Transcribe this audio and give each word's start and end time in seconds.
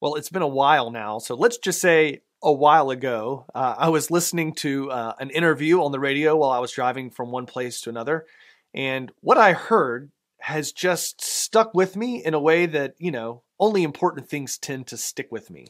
Well, 0.00 0.14
it's 0.14 0.30
been 0.30 0.42
a 0.42 0.48
while 0.48 0.90
now, 0.90 1.18
so 1.18 1.34
let's 1.34 1.58
just 1.58 1.80
say 1.80 2.20
a 2.42 2.52
while 2.52 2.90
ago, 2.90 3.46
uh, 3.52 3.74
I 3.76 3.88
was 3.88 4.10
listening 4.12 4.54
to 4.56 4.90
uh, 4.92 5.14
an 5.18 5.30
interview 5.30 5.82
on 5.82 5.90
the 5.90 5.98
radio 5.98 6.36
while 6.36 6.50
I 6.50 6.60
was 6.60 6.70
driving 6.70 7.10
from 7.10 7.32
one 7.32 7.46
place 7.46 7.80
to 7.80 7.90
another. 7.90 8.26
And 8.72 9.10
what 9.20 9.38
I 9.38 9.54
heard 9.54 10.10
has 10.38 10.70
just 10.70 11.20
stuck 11.20 11.74
with 11.74 11.96
me 11.96 12.24
in 12.24 12.34
a 12.34 12.40
way 12.40 12.66
that, 12.66 12.94
you 12.98 13.10
know, 13.10 13.42
only 13.58 13.82
important 13.82 14.28
things 14.28 14.56
tend 14.56 14.86
to 14.86 14.96
stick 14.96 15.32
with 15.32 15.50
me. 15.50 15.66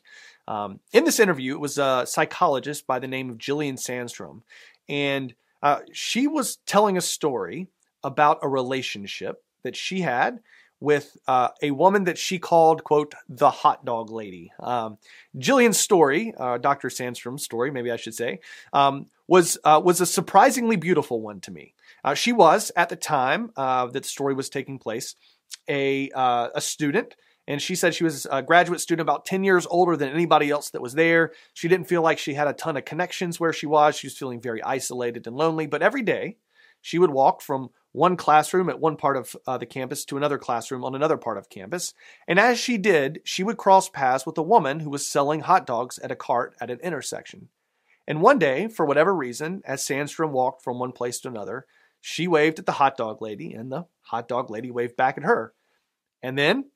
Um, 0.46 0.80
in 0.92 1.04
this 1.04 1.20
interview, 1.20 1.54
it 1.54 1.60
was 1.60 1.78
a 1.78 2.04
psychologist 2.06 2.86
by 2.86 2.98
the 2.98 3.08
name 3.08 3.30
of 3.30 3.38
Gillian 3.38 3.76
Sandstrom. 3.76 4.42
And 4.90 5.34
uh, 5.62 5.80
she 5.92 6.26
was 6.26 6.56
telling 6.66 6.98
a 6.98 7.02
story 7.02 7.68
about 8.04 8.40
a 8.42 8.48
relationship 8.48 9.42
that 9.62 9.74
she 9.74 10.02
had 10.02 10.40
with 10.80 11.16
uh, 11.26 11.48
a 11.62 11.72
woman 11.72 12.04
that 12.04 12.18
she 12.18 12.38
called, 12.38 12.84
quote, 12.84 13.14
the 13.28 13.50
hot 13.50 13.84
dog 13.84 14.10
lady. 14.10 14.52
Um, 14.60 14.98
Gillian's 15.36 15.78
story, 15.78 16.32
uh, 16.38 16.58
Dr. 16.58 16.88
Sandstrom's 16.88 17.42
story, 17.42 17.70
maybe 17.70 17.90
I 17.90 17.96
should 17.96 18.14
say, 18.14 18.40
um, 18.72 19.06
was, 19.26 19.58
uh, 19.64 19.80
was 19.84 20.00
a 20.00 20.06
surprisingly 20.06 20.76
beautiful 20.76 21.20
one 21.20 21.40
to 21.40 21.50
me. 21.50 21.74
Uh, 22.04 22.14
she 22.14 22.32
was, 22.32 22.70
at 22.76 22.88
the 22.88 22.96
time 22.96 23.50
uh, 23.56 23.86
that 23.86 24.04
the 24.04 24.08
story 24.08 24.34
was 24.34 24.48
taking 24.48 24.78
place, 24.78 25.16
a, 25.68 26.10
uh, 26.10 26.48
a 26.54 26.60
student. 26.60 27.16
And 27.48 27.62
she 27.62 27.74
said 27.74 27.94
she 27.94 28.04
was 28.04 28.26
a 28.30 28.42
graduate 28.42 28.80
student 28.80 29.08
about 29.08 29.24
10 29.24 29.42
years 29.42 29.66
older 29.70 29.96
than 29.96 30.10
anybody 30.10 30.50
else 30.50 30.70
that 30.70 30.82
was 30.82 30.92
there. 30.94 31.32
She 31.54 31.66
didn't 31.66 31.88
feel 31.88 32.02
like 32.02 32.18
she 32.18 32.34
had 32.34 32.46
a 32.46 32.52
ton 32.52 32.76
of 32.76 32.84
connections 32.84 33.40
where 33.40 33.54
she 33.54 33.66
was. 33.66 33.96
She 33.96 34.06
was 34.06 34.18
feeling 34.18 34.38
very 34.40 34.62
isolated 34.62 35.26
and 35.26 35.34
lonely. 35.34 35.66
But 35.66 35.82
every 35.82 36.02
day, 36.02 36.36
she 36.82 36.98
would 36.98 37.10
walk 37.10 37.40
from 37.40 37.70
one 37.92 38.16
classroom 38.16 38.68
at 38.68 38.80
one 38.80 38.96
part 38.96 39.16
of 39.16 39.34
uh, 39.46 39.58
the 39.58 39.66
campus 39.66 40.04
to 40.04 40.16
another 40.16 40.38
classroom 40.38 40.84
on 40.84 40.94
another 40.94 41.16
part 41.16 41.38
of 41.38 41.48
campus. 41.48 41.94
And 42.26 42.38
as 42.38 42.58
she 42.58 42.78
did, 42.78 43.20
she 43.24 43.42
would 43.42 43.56
cross 43.56 43.88
paths 43.88 44.26
with 44.26 44.38
a 44.38 44.42
woman 44.42 44.80
who 44.80 44.90
was 44.90 45.06
selling 45.06 45.40
hot 45.40 45.66
dogs 45.66 45.98
at 45.98 46.12
a 46.12 46.16
cart 46.16 46.54
at 46.60 46.70
an 46.70 46.80
intersection. 46.80 47.48
And 48.06 48.22
one 48.22 48.38
day, 48.38 48.68
for 48.68 48.86
whatever 48.86 49.14
reason, 49.14 49.62
as 49.64 49.82
Sandstrom 49.82 50.30
walked 50.30 50.62
from 50.62 50.78
one 50.78 50.92
place 50.92 51.20
to 51.20 51.28
another, 51.28 51.66
she 52.00 52.28
waved 52.28 52.58
at 52.58 52.66
the 52.66 52.72
hot 52.72 52.96
dog 52.96 53.20
lady, 53.20 53.52
and 53.52 53.70
the 53.70 53.86
hot 54.02 54.28
dog 54.28 54.50
lady 54.50 54.70
waved 54.70 54.96
back 54.96 55.18
at 55.18 55.24
her. 55.24 55.52
And 56.22 56.38
then 56.38 56.70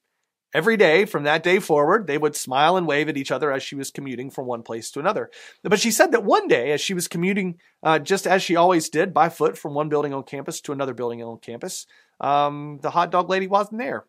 Every 0.55 0.77
day 0.77 1.07
from 1.07 1.23
that 1.25 1.43
day 1.43 1.59
forward, 1.61 2.07
they 2.07 2.19
would 2.19 2.37
smile 2.37 2.77
and 2.77 2.87
wave 2.87 3.09
at 3.09 3.17
each 3.17 3.31
other 3.31 3.51
as 3.51 3.63
she 3.63 3.75
was 3.75 3.91
commuting 3.91 4.31
from 4.31 4.47
one 4.47 4.63
place 4.63 4.91
to 4.91 5.01
another. 5.01 5.31
But 5.63 5.81
she 5.81 5.91
said 5.91 6.13
that 6.13 6.25
one 6.25 6.47
day, 6.47 6.73
as 6.73 6.81
she 6.81 6.93
was 6.93 7.09
commuting, 7.09 7.59
uh, 7.83 7.99
just 7.99 8.27
as 8.27 8.43
she 8.43 8.55
always 8.55 8.91
did, 8.91 9.15
by 9.15 9.31
foot 9.31 9.57
from 9.57 9.73
one 9.75 9.89
building 9.89 10.13
on 10.13 10.25
campus 10.25 10.61
to 10.63 10.73
another 10.73 10.93
building 10.93 11.23
on 11.23 11.39
campus, 11.39 11.87
um, 12.21 12.79
the 12.83 12.91
hot 12.91 13.11
dog 13.11 13.31
lady 13.31 13.47
wasn't 13.47 13.79
there. 13.79 14.05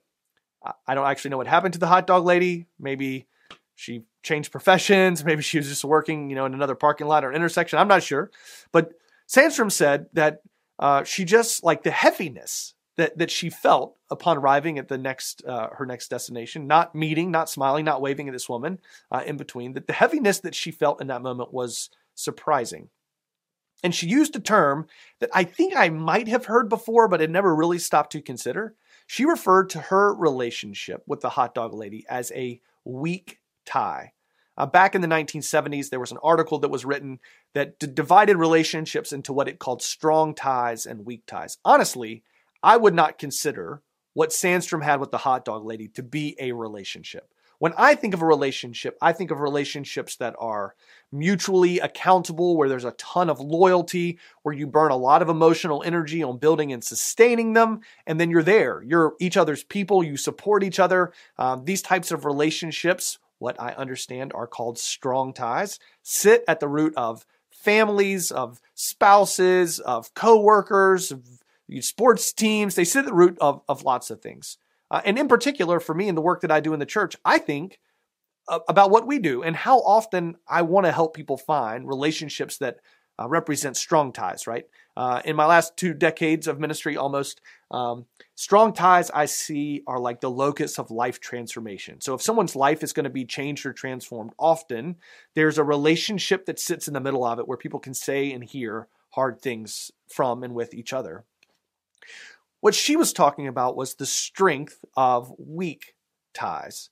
I 0.87 0.95
don't 0.95 1.07
actually 1.07 1.31
know 1.31 1.37
what 1.37 1.47
happened 1.47 1.73
to 1.73 1.79
the 1.79 1.87
hot 1.87 2.07
dog 2.07 2.23
lady. 2.25 2.67
Maybe 2.79 3.27
she 3.75 4.03
changed 4.21 4.51
professions. 4.51 5.23
Maybe 5.25 5.41
she 5.41 5.57
was 5.57 5.67
just 5.67 5.83
working, 5.83 6.29
you 6.29 6.35
know, 6.35 6.45
in 6.45 6.53
another 6.53 6.75
parking 6.75 7.07
lot 7.07 7.23
or 7.23 7.33
intersection. 7.33 7.79
I'm 7.79 7.87
not 7.87 8.03
sure. 8.03 8.31
But 8.71 8.93
Sandstrom 9.27 9.71
said 9.71 10.07
that 10.13 10.41
uh, 10.79 11.03
she 11.03 11.25
just 11.25 11.63
like 11.63 11.83
the 11.83 11.91
heaviness 11.91 12.73
that 12.97 13.17
that 13.17 13.31
she 13.31 13.49
felt 13.49 13.97
upon 14.09 14.37
arriving 14.37 14.77
at 14.77 14.87
the 14.87 14.97
next 14.97 15.43
uh, 15.45 15.69
her 15.73 15.85
next 15.85 16.09
destination, 16.09 16.67
not 16.67 16.93
meeting, 16.93 17.31
not 17.31 17.49
smiling, 17.49 17.85
not 17.85 18.01
waving 18.01 18.27
at 18.27 18.33
this 18.33 18.49
woman 18.49 18.79
uh, 19.11 19.23
in 19.25 19.37
between. 19.37 19.73
That 19.73 19.87
the 19.87 19.93
heaviness 19.93 20.39
that 20.39 20.55
she 20.55 20.71
felt 20.71 21.01
in 21.01 21.07
that 21.07 21.21
moment 21.21 21.53
was 21.53 21.89
surprising. 22.15 22.89
And 23.83 23.93
she 23.93 24.07
used 24.07 24.35
a 24.35 24.39
term 24.39 24.87
that 25.19 25.29
I 25.33 25.43
think 25.43 25.75
I 25.75 25.89
might 25.89 26.29
have 26.29 26.45
heard 26.45 26.69
before, 26.69 27.09
but 27.09 27.19
had 27.19 27.29
never 27.29 27.53
really 27.53 27.79
stopped 27.79 28.13
to 28.13 28.21
consider. 28.21 28.75
She 29.07 29.25
referred 29.25 29.69
to 29.71 29.79
her 29.79 30.13
relationship 30.13 31.03
with 31.05 31.19
the 31.19 31.29
hot 31.29 31.53
dog 31.53 31.73
lady 31.73 32.05
as 32.07 32.31
a 32.33 32.61
weak 32.85 33.39
tie. 33.65 34.13
Uh, 34.55 34.65
back 34.65 34.93
in 34.93 35.01
the 35.01 35.07
1970s, 35.07 35.89
there 35.89 35.99
was 35.99 36.11
an 36.11 36.19
article 36.23 36.59
that 36.59 36.69
was 36.69 36.85
written 36.85 37.19
that 37.53 37.79
d- 37.79 37.87
divided 37.87 38.37
relationships 38.37 39.11
into 39.11 39.33
what 39.33 39.47
it 39.47 39.59
called 39.59 39.81
strong 39.81 40.35
ties 40.35 40.85
and 40.85 41.05
weak 41.05 41.23
ties. 41.25 41.57
Honestly, 41.65 42.23
I 42.63 42.77
would 42.77 42.93
not 42.93 43.19
consider 43.19 43.81
what 44.13 44.29
Sandstrom 44.29 44.83
had 44.83 44.99
with 44.99 45.11
the 45.11 45.17
hot 45.19 45.43
dog 45.43 45.65
lady 45.65 45.89
to 45.89 46.03
be 46.03 46.35
a 46.39 46.53
relationship. 46.53 47.29
When 47.59 47.73
I 47.77 47.95
think 47.95 48.13
of 48.13 48.21
a 48.21 48.25
relationship, 48.25 48.97
I 49.01 49.13
think 49.13 49.31
of 49.31 49.39
relationships 49.39 50.17
that 50.17 50.35
are 50.37 50.75
mutually 51.11 51.79
accountable, 51.79 52.57
where 52.57 52.67
there's 52.67 52.83
a 52.83 52.91
ton 52.91 53.29
of 53.29 53.39
loyalty, 53.39 54.19
where 54.41 54.55
you 54.55 54.67
burn 54.67 54.91
a 54.91 54.97
lot 54.97 55.21
of 55.21 55.29
emotional 55.29 55.81
energy 55.83 56.23
on 56.23 56.39
building 56.39 56.73
and 56.73 56.83
sustaining 56.83 57.53
them, 57.53 57.81
and 58.05 58.19
then 58.19 58.29
you're 58.29 58.43
there. 58.43 58.83
You're 58.83 59.13
each 59.19 59.37
other's 59.37 59.63
people, 59.63 60.03
you 60.03 60.17
support 60.17 60.63
each 60.63 60.79
other. 60.79 61.13
Um, 61.37 61.63
these 61.63 61.81
types 61.81 62.11
of 62.11 62.25
relationships, 62.25 63.19
what 63.39 63.59
I 63.61 63.71
understand 63.73 64.33
are 64.33 64.47
called 64.47 64.77
strong 64.77 65.31
ties, 65.33 65.79
sit 66.01 66.43
at 66.47 66.59
the 66.59 66.67
root 66.67 66.93
of 66.97 67.25
families, 67.49 68.29
of 68.29 68.59
spouses, 68.73 69.79
of 69.79 70.13
coworkers, 70.13 71.11
of 71.11 71.42
sports 71.81 72.31
teams, 72.33 72.75
they 72.75 72.83
sit 72.83 72.99
at 72.99 73.05
the 73.05 73.13
root 73.13 73.37
of, 73.41 73.61
of 73.67 73.83
lots 73.83 74.09
of 74.09 74.21
things. 74.21 74.57
Uh, 74.91 75.01
and 75.05 75.17
in 75.17 75.27
particular, 75.27 75.79
for 75.79 75.95
me 75.95 76.07
and 76.07 76.17
the 76.17 76.21
work 76.21 76.41
that 76.41 76.51
I 76.51 76.59
do 76.59 76.73
in 76.73 76.79
the 76.79 76.85
church, 76.85 77.15
I 77.25 77.39
think 77.39 77.79
uh, 78.47 78.59
about 78.67 78.91
what 78.91 79.07
we 79.07 79.19
do 79.19 79.41
and 79.41 79.55
how 79.55 79.79
often 79.79 80.35
I 80.47 80.61
want 80.63 80.85
to 80.85 80.91
help 80.91 81.15
people 81.15 81.37
find 81.37 81.87
relationships 81.87 82.57
that 82.57 82.77
uh, 83.19 83.27
represent 83.27 83.77
strong 83.77 84.11
ties, 84.11 84.47
right? 84.47 84.65
Uh, 84.97 85.21
in 85.25 85.35
my 85.35 85.45
last 85.45 85.77
two 85.77 85.93
decades 85.93 86.47
of 86.47 86.59
ministry, 86.59 86.97
almost, 86.97 87.41
um, 87.71 88.05
strong 88.35 88.73
ties 88.73 89.09
I 89.11 89.25
see 89.25 89.81
are 89.87 89.99
like 89.99 90.21
the 90.21 90.29
locus 90.29 90.77
of 90.77 90.91
life 90.91 91.19
transformation. 91.19 92.01
So 92.01 92.13
if 92.13 92.21
someone's 92.21 92.55
life 92.55 92.83
is 92.83 92.93
going 92.93 93.05
to 93.05 93.09
be 93.09 93.25
changed 93.25 93.65
or 93.65 93.73
transformed 93.73 94.33
often, 94.37 94.97
there's 95.35 95.57
a 95.57 95.63
relationship 95.63 96.45
that 96.45 96.59
sits 96.59 96.87
in 96.87 96.93
the 96.93 96.99
middle 96.99 97.25
of 97.25 97.39
it 97.39 97.47
where 97.47 97.57
people 97.57 97.79
can 97.79 97.93
say 97.93 98.31
and 98.31 98.43
hear 98.43 98.87
hard 99.11 99.41
things 99.41 99.91
from 100.07 100.43
and 100.43 100.53
with 100.53 100.73
each 100.73 100.93
other. 100.93 101.23
What 102.63 102.73
she 102.73 102.95
was 102.95 103.11
talking 103.11 103.45
about 103.45 103.75
was 103.75 103.95
the 103.95 104.05
strength 104.05 104.85
of 104.95 105.33
weak 105.37 105.95
ties. 106.33 106.89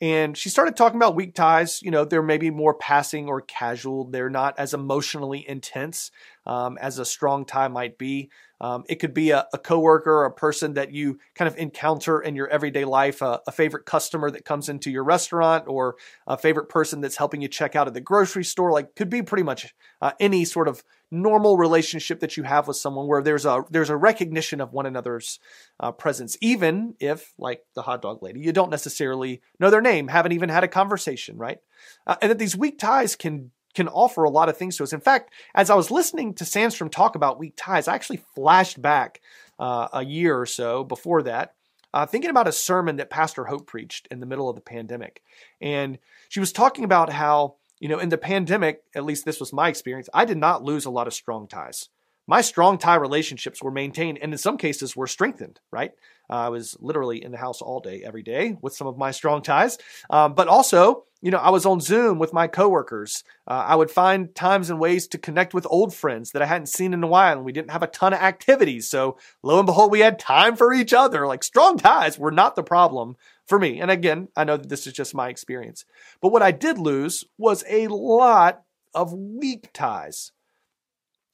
And 0.00 0.34
she 0.34 0.48
started 0.48 0.78
talking 0.78 0.96
about 0.96 1.14
weak 1.14 1.34
ties. 1.34 1.82
You 1.82 1.90
know, 1.90 2.06
they're 2.06 2.22
maybe 2.22 2.48
more 2.48 2.72
passing 2.72 3.28
or 3.28 3.42
casual. 3.42 4.08
They're 4.08 4.30
not 4.30 4.58
as 4.58 4.72
emotionally 4.72 5.46
intense 5.46 6.10
um, 6.46 6.78
as 6.80 6.98
a 6.98 7.04
strong 7.04 7.44
tie 7.44 7.68
might 7.68 7.98
be. 7.98 8.30
Um, 8.62 8.84
it 8.88 8.96
could 8.96 9.14
be 9.14 9.30
a, 9.30 9.46
a 9.54 9.58
coworker, 9.58 10.24
a 10.24 10.32
person 10.32 10.74
that 10.74 10.92
you 10.92 11.18
kind 11.34 11.48
of 11.48 11.56
encounter 11.56 12.20
in 12.20 12.36
your 12.36 12.48
everyday 12.48 12.84
life, 12.84 13.22
a, 13.22 13.40
a, 13.46 13.52
favorite 13.52 13.86
customer 13.86 14.30
that 14.30 14.44
comes 14.44 14.68
into 14.68 14.90
your 14.90 15.02
restaurant, 15.02 15.64
or 15.66 15.96
a 16.26 16.36
favorite 16.36 16.68
person 16.68 17.00
that's 17.00 17.16
helping 17.16 17.40
you 17.40 17.48
check 17.48 17.74
out 17.74 17.86
at 17.86 17.94
the 17.94 18.02
grocery 18.02 18.44
store. 18.44 18.70
Like, 18.70 18.94
could 18.94 19.08
be 19.08 19.22
pretty 19.22 19.44
much 19.44 19.74
uh, 20.02 20.12
any 20.20 20.44
sort 20.44 20.68
of 20.68 20.82
normal 21.10 21.56
relationship 21.56 22.20
that 22.20 22.36
you 22.36 22.42
have 22.42 22.68
with 22.68 22.76
someone 22.76 23.06
where 23.06 23.22
there's 23.22 23.46
a 23.46 23.64
there's 23.70 23.90
a 23.90 23.96
recognition 23.96 24.60
of 24.60 24.72
one 24.72 24.86
another's 24.86 25.38
uh, 25.80 25.90
presence, 25.90 26.36
even 26.42 26.94
if, 27.00 27.32
like 27.38 27.62
the 27.74 27.82
hot 27.82 28.02
dog 28.02 28.22
lady, 28.22 28.40
you 28.40 28.52
don't 28.52 28.70
necessarily 28.70 29.40
know 29.58 29.70
their 29.70 29.80
name, 29.80 30.08
haven't 30.08 30.32
even 30.32 30.50
had 30.50 30.64
a 30.64 30.68
conversation, 30.68 31.38
right? 31.38 31.58
Uh, 32.06 32.16
and 32.20 32.30
that 32.30 32.38
these 32.38 32.56
weak 32.56 32.78
ties 32.78 33.16
can 33.16 33.52
can 33.74 33.88
offer 33.88 34.24
a 34.24 34.30
lot 34.30 34.48
of 34.48 34.56
things 34.56 34.76
to 34.76 34.82
us. 34.82 34.92
In 34.92 35.00
fact, 35.00 35.32
as 35.54 35.70
I 35.70 35.74
was 35.74 35.90
listening 35.90 36.34
to 36.34 36.44
Sandstrom 36.44 36.90
talk 36.90 37.14
about 37.14 37.38
weak 37.38 37.54
ties, 37.56 37.88
I 37.88 37.94
actually 37.94 38.22
flashed 38.34 38.80
back 38.80 39.20
uh, 39.58 39.88
a 39.92 40.04
year 40.04 40.38
or 40.38 40.46
so 40.46 40.84
before 40.84 41.22
that, 41.22 41.54
uh, 41.92 42.06
thinking 42.06 42.30
about 42.30 42.48
a 42.48 42.52
sermon 42.52 42.96
that 42.96 43.10
Pastor 43.10 43.44
Hope 43.44 43.66
preached 43.66 44.08
in 44.10 44.20
the 44.20 44.26
middle 44.26 44.48
of 44.48 44.56
the 44.56 44.62
pandemic. 44.62 45.22
And 45.60 45.98
she 46.28 46.40
was 46.40 46.52
talking 46.52 46.84
about 46.84 47.12
how, 47.12 47.56
you 47.78 47.88
know, 47.88 47.98
in 47.98 48.08
the 48.08 48.18
pandemic, 48.18 48.82
at 48.94 49.04
least 49.04 49.24
this 49.24 49.40
was 49.40 49.52
my 49.52 49.68
experience, 49.68 50.08
I 50.14 50.24
did 50.24 50.38
not 50.38 50.64
lose 50.64 50.84
a 50.84 50.90
lot 50.90 51.06
of 51.06 51.14
strong 51.14 51.46
ties. 51.46 51.88
My 52.26 52.42
strong 52.42 52.78
tie 52.78 52.94
relationships 52.94 53.62
were 53.62 53.72
maintained 53.72 54.18
and 54.22 54.32
in 54.32 54.38
some 54.38 54.56
cases 54.56 54.94
were 54.94 55.08
strengthened, 55.08 55.58
right? 55.72 55.90
Uh, 56.28 56.34
I 56.34 56.48
was 56.48 56.76
literally 56.78 57.22
in 57.24 57.32
the 57.32 57.38
house 57.38 57.60
all 57.60 57.80
day, 57.80 58.02
every 58.04 58.22
day 58.22 58.56
with 58.62 58.74
some 58.76 58.86
of 58.86 58.96
my 58.96 59.10
strong 59.10 59.42
ties. 59.42 59.78
Um, 60.08 60.34
but 60.34 60.46
also, 60.46 61.06
you 61.22 61.30
know, 61.30 61.38
I 61.38 61.50
was 61.50 61.66
on 61.66 61.80
Zoom 61.80 62.18
with 62.18 62.32
my 62.32 62.46
coworkers. 62.46 63.24
Uh, 63.46 63.64
I 63.66 63.76
would 63.76 63.90
find 63.90 64.34
times 64.34 64.70
and 64.70 64.80
ways 64.80 65.06
to 65.08 65.18
connect 65.18 65.52
with 65.52 65.66
old 65.68 65.94
friends 65.94 66.30
that 66.30 66.40
I 66.40 66.46
hadn't 66.46 66.68
seen 66.68 66.94
in 66.94 67.02
a 67.02 67.06
while, 67.06 67.36
and 67.36 67.44
we 67.44 67.52
didn't 67.52 67.72
have 67.72 67.82
a 67.82 67.88
ton 67.88 68.14
of 68.14 68.20
activities. 68.20 68.88
So 68.88 69.18
lo 69.42 69.58
and 69.58 69.66
behold, 69.66 69.90
we 69.90 70.00
had 70.00 70.18
time 70.18 70.56
for 70.56 70.72
each 70.72 70.94
other. 70.94 71.26
Like 71.26 71.44
strong 71.44 71.76
ties 71.76 72.18
were 72.18 72.30
not 72.30 72.56
the 72.56 72.62
problem 72.62 73.16
for 73.46 73.58
me. 73.58 73.80
And 73.80 73.90
again, 73.90 74.28
I 74.36 74.44
know 74.44 74.56
that 74.56 74.68
this 74.68 74.86
is 74.86 74.92
just 74.92 75.14
my 75.14 75.28
experience. 75.28 75.84
But 76.22 76.32
what 76.32 76.42
I 76.42 76.52
did 76.52 76.78
lose 76.78 77.24
was 77.36 77.64
a 77.68 77.88
lot 77.88 78.62
of 78.94 79.12
weak 79.12 79.70
ties. 79.72 80.32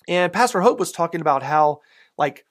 And 0.08 0.32
Pastor 0.32 0.60
Hope 0.60 0.78
was 0.78 0.92
talking 0.92 1.20
about 1.20 1.42
how, 1.42 1.80
like, 2.16 2.44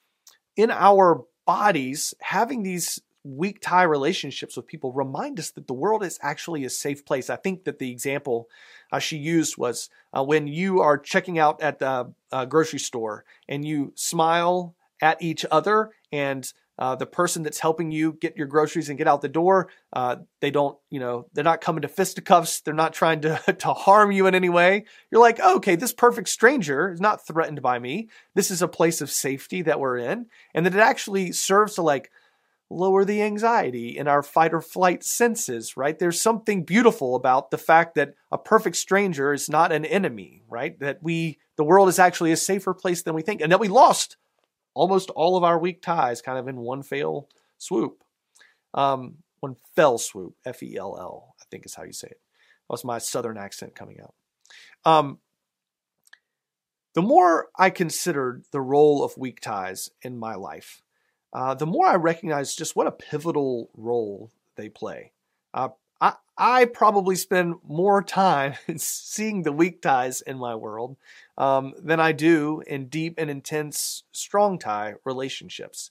in 0.56 0.70
our 0.70 1.24
bodies, 1.46 2.14
having 2.20 2.62
these 2.62 3.00
weak 3.26 3.58
tie 3.60 3.82
relationships 3.82 4.56
with 4.56 4.66
people 4.66 4.92
remind 4.92 5.38
us 5.38 5.50
that 5.50 5.66
the 5.66 5.74
world 5.74 6.04
is 6.04 6.18
actually 6.22 6.64
a 6.64 6.70
safe 6.70 7.04
place. 7.04 7.28
I 7.28 7.36
think 7.36 7.64
that 7.64 7.78
the 7.78 7.90
example 7.90 8.48
uh, 8.92 9.00
she 9.00 9.16
used 9.16 9.58
was 9.58 9.90
uh, 10.16 10.22
when 10.22 10.46
you 10.46 10.80
are 10.80 10.96
checking 10.98 11.38
out 11.38 11.60
at 11.60 11.78
the 11.80 12.12
uh, 12.30 12.44
grocery 12.44 12.78
store 12.78 13.24
and 13.48 13.64
you 13.64 13.92
smile 13.96 14.74
at 15.02 15.20
each 15.20 15.44
other 15.50 15.90
and 16.12 16.52
Uh, 16.78 16.94
the 16.94 17.06
person 17.06 17.42
that's 17.42 17.62
helping 17.62 17.90
you 17.90 18.12
get 18.20 18.36
your 18.36 18.46
groceries 18.46 18.90
and 18.90 18.98
get 18.98 19.08
out 19.08 19.22
the 19.22 19.28
door, 19.28 19.68
uh, 19.94 20.16
they 20.40 20.50
don't, 20.50 20.76
you 20.90 21.00
know, 21.00 21.24
they're 21.32 21.50
not 21.52 21.62
coming 21.62 21.80
to 21.80 21.88
fisticuffs. 21.88 22.60
They're 22.60 22.74
not 22.74 22.92
trying 22.92 23.22
to, 23.22 23.40
to 23.64 23.72
harm 23.72 24.12
you 24.12 24.26
in 24.26 24.34
any 24.34 24.50
way. 24.50 24.84
You're 25.10 25.22
like, 25.22 25.40
oh, 25.42 25.56
okay, 25.56 25.76
this 25.76 25.94
perfect 25.94 26.28
stranger 26.28 26.92
is 26.92 27.00
not 27.00 27.26
threatened 27.26 27.62
by 27.62 27.78
me. 27.78 28.10
This 28.34 28.50
is 28.50 28.60
a 28.60 28.68
place 28.68 29.00
of 29.00 29.10
safety 29.10 29.62
that 29.62 29.80
we're 29.80 29.96
in. 29.96 30.26
And 30.52 30.66
that 30.66 30.74
it 30.74 30.80
actually 30.80 31.32
serves 31.32 31.76
to 31.76 31.82
like 31.82 32.10
lower 32.68 33.04
the 33.04 33.22
anxiety 33.22 33.96
in 33.96 34.08
our 34.08 34.22
fight 34.22 34.52
or 34.52 34.60
flight 34.60 35.04
senses, 35.04 35.76
right? 35.76 35.98
There's 35.98 36.20
something 36.20 36.64
beautiful 36.64 37.14
about 37.14 37.50
the 37.50 37.58
fact 37.58 37.94
that 37.94 38.14
a 38.32 38.38
perfect 38.38 38.76
stranger 38.76 39.32
is 39.32 39.48
not 39.48 39.70
an 39.70 39.84
enemy, 39.84 40.42
right? 40.48 40.78
That 40.80 40.98
we, 41.02 41.38
the 41.56 41.64
world 41.64 41.88
is 41.88 41.98
actually 41.98 42.32
a 42.32 42.36
safer 42.36 42.74
place 42.74 43.02
than 43.02 43.14
we 43.14 43.22
think, 43.22 43.40
and 43.40 43.52
that 43.52 43.60
we 43.60 43.68
lost 43.68 44.16
almost 44.74 45.10
all 45.10 45.36
of 45.36 45.44
our 45.44 45.58
weak 45.58 45.80
ties 45.80 46.20
kind 46.20 46.38
of 46.38 46.48
in 46.48 46.56
one 46.56 46.82
fail 46.82 47.28
swoop. 47.58 48.02
Um, 48.74 49.18
one 49.40 49.56
fell 49.76 49.96
swoop, 49.96 50.34
F 50.44 50.62
E 50.62 50.76
L 50.76 50.96
L, 50.98 51.34
I 51.40 51.44
think 51.50 51.66
is 51.66 51.74
how 51.74 51.84
you 51.84 51.92
say 51.92 52.08
it. 52.08 52.20
That 52.68 52.74
was 52.74 52.84
my 52.84 52.98
southern 52.98 53.38
accent 53.38 53.74
coming 53.74 54.00
out. 54.00 54.14
Um, 54.84 55.18
the 56.94 57.02
more 57.02 57.48
I 57.56 57.70
considered 57.70 58.44
the 58.50 58.60
role 58.60 59.04
of 59.04 59.16
weak 59.16 59.40
ties 59.40 59.90
in 60.02 60.18
my 60.18 60.34
life, 60.34 60.82
uh, 61.36 61.52
the 61.52 61.66
more 61.66 61.86
I 61.86 61.96
recognize 61.96 62.56
just 62.56 62.74
what 62.74 62.86
a 62.86 62.90
pivotal 62.90 63.68
role 63.76 64.30
they 64.56 64.70
play. 64.70 65.12
Uh, 65.52 65.68
I, 66.00 66.14
I 66.38 66.64
probably 66.64 67.14
spend 67.14 67.56
more 67.62 68.02
time 68.02 68.54
seeing 68.78 69.42
the 69.42 69.52
weak 69.52 69.82
ties 69.82 70.22
in 70.22 70.38
my 70.38 70.54
world 70.54 70.96
um, 71.36 71.74
than 71.78 72.00
I 72.00 72.12
do 72.12 72.62
in 72.66 72.86
deep 72.86 73.16
and 73.18 73.28
intense 73.28 74.04
strong 74.12 74.58
tie 74.58 74.94
relationships. 75.04 75.90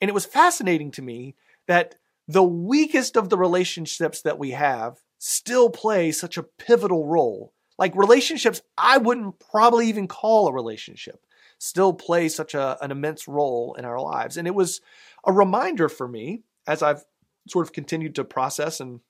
And 0.00 0.08
it 0.08 0.14
was 0.14 0.26
fascinating 0.26 0.92
to 0.92 1.02
me 1.02 1.34
that 1.66 1.96
the 2.28 2.44
weakest 2.44 3.16
of 3.16 3.30
the 3.30 3.36
relationships 3.36 4.22
that 4.22 4.38
we 4.38 4.52
have 4.52 4.98
still 5.18 5.70
play 5.70 6.12
such 6.12 6.38
a 6.38 6.44
pivotal 6.44 7.04
role. 7.04 7.52
Like 7.78 7.96
relationships, 7.96 8.62
I 8.78 8.98
wouldn't 8.98 9.40
probably 9.40 9.88
even 9.88 10.06
call 10.06 10.46
a 10.46 10.52
relationship 10.52 11.23
still 11.58 11.92
play 11.92 12.28
such 12.28 12.54
a, 12.54 12.82
an 12.82 12.90
immense 12.90 13.26
role 13.28 13.74
in 13.78 13.84
our 13.84 14.00
lives. 14.00 14.36
And 14.36 14.46
it 14.46 14.54
was 14.54 14.80
a 15.24 15.32
reminder 15.32 15.88
for 15.88 16.08
me 16.08 16.42
as 16.66 16.82
I've 16.82 17.04
sort 17.48 17.66
of 17.66 17.72
continued 17.72 18.14
to 18.16 18.24
process 18.24 18.80
and 18.80 19.00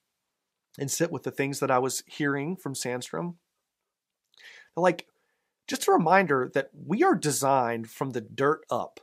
and 0.77 0.91
sit 0.91 1.11
with 1.11 1.23
the 1.23 1.31
things 1.31 1.59
that 1.59 1.71
I 1.71 1.79
was 1.79 2.03
hearing 2.05 2.57
from 2.57 2.73
Sandstrom. 2.73 3.35
Like, 4.75 5.07
just 5.67 5.87
a 5.87 5.91
reminder 5.91 6.51
that 6.53 6.69
we 6.73 7.01
are 7.03 7.15
designed 7.15 7.89
from 7.89 8.11
the 8.11 8.21
dirt 8.21 8.65
up 8.69 8.99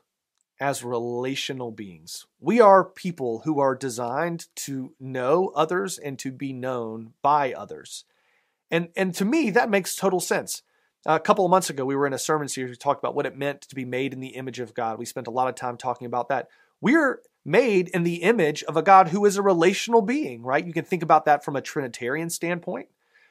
as 0.60 0.84
relational 0.84 1.72
beings. 1.72 2.26
We 2.38 2.60
are 2.60 2.84
people 2.84 3.40
who 3.44 3.58
are 3.58 3.74
designed 3.74 4.46
to 4.56 4.94
know 5.00 5.50
others 5.56 5.98
and 5.98 6.18
to 6.20 6.30
be 6.30 6.52
known 6.52 7.14
by 7.22 7.52
others. 7.52 8.04
And, 8.70 8.90
and 8.94 9.14
to 9.14 9.24
me, 9.24 9.50
that 9.50 9.70
makes 9.70 9.96
total 9.96 10.20
sense. 10.20 10.62
A 11.04 11.18
couple 11.18 11.44
of 11.44 11.50
months 11.50 11.68
ago, 11.68 11.84
we 11.84 11.96
were 11.96 12.06
in 12.06 12.12
a 12.12 12.18
sermon 12.18 12.48
series. 12.48 12.70
We 12.70 12.76
talked 12.76 13.02
about 13.02 13.16
what 13.16 13.26
it 13.26 13.36
meant 13.36 13.62
to 13.62 13.74
be 13.74 13.84
made 13.84 14.12
in 14.12 14.20
the 14.20 14.36
image 14.36 14.60
of 14.60 14.72
God. 14.72 14.98
We 14.98 15.04
spent 15.04 15.26
a 15.26 15.32
lot 15.32 15.48
of 15.48 15.56
time 15.56 15.76
talking 15.76 16.06
about 16.06 16.28
that. 16.28 16.48
We're 16.80 17.20
made 17.44 17.88
in 17.88 18.04
the 18.04 18.22
image 18.22 18.62
of 18.64 18.76
a 18.76 18.82
God 18.82 19.08
who 19.08 19.24
is 19.24 19.36
a 19.36 19.42
relational 19.42 20.00
being, 20.00 20.42
right? 20.42 20.64
You 20.64 20.72
can 20.72 20.84
think 20.84 21.02
about 21.02 21.24
that 21.24 21.44
from 21.44 21.56
a 21.56 21.60
Trinitarian 21.60 22.30
standpoint. 22.30 22.88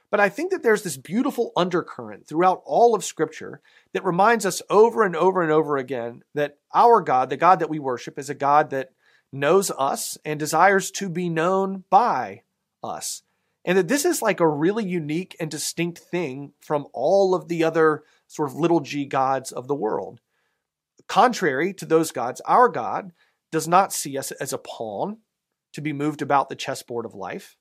But 0.09 0.19
I 0.19 0.27
think 0.27 0.51
that 0.51 0.63
there's 0.63 0.83
this 0.83 0.97
beautiful 0.97 1.53
undercurrent 1.55 2.27
throughout 2.27 2.61
all 2.65 2.93
of 2.93 3.05
Scripture 3.05 3.61
that 3.93 4.03
reminds 4.03 4.45
us 4.45 4.61
over 4.69 5.03
and 5.03 5.15
over 5.15 5.41
and 5.41 5.51
over 5.51 5.77
again 5.77 6.23
that 6.33 6.57
our 6.73 6.99
God, 6.99 7.29
the 7.29 7.37
God 7.37 7.59
that 7.59 7.69
we 7.69 7.79
worship, 7.79 8.19
is 8.19 8.29
a 8.29 8.35
God 8.35 8.71
that 8.71 8.91
knows 9.31 9.71
us 9.71 10.17
and 10.25 10.37
desires 10.37 10.91
to 10.91 11.07
be 11.07 11.29
known 11.29 11.85
by 11.89 12.41
us 12.83 13.23
and 13.63 13.77
that 13.77 13.87
this 13.87 14.05
is 14.05 14.21
like 14.21 14.39
a 14.39 14.47
really 14.47 14.85
unique 14.85 15.35
and 15.39 15.51
distinct 15.51 15.99
thing 15.99 16.53
from 16.59 16.87
all 16.93 17.35
of 17.35 17.47
the 17.47 17.63
other 17.63 18.03
sort 18.27 18.49
of 18.49 18.55
little 18.55 18.79
g 18.79 19.05
gods 19.05 19.51
of 19.51 19.67
the 19.67 19.75
world. 19.75 20.19
Contrary 21.07 21.73
to 21.73 21.85
those 21.85 22.11
gods, 22.11 22.41
our 22.41 22.69
God 22.69 23.11
does 23.51 23.67
not 23.67 23.93
see 23.93 24.17
us 24.17 24.31
as 24.31 24.53
a 24.53 24.57
pawn 24.57 25.17
to 25.73 25.81
be 25.81 25.93
moved 25.93 26.21
about 26.21 26.49
the 26.49 26.55
chessboard 26.55 27.05
of 27.05 27.13
life. 27.13 27.57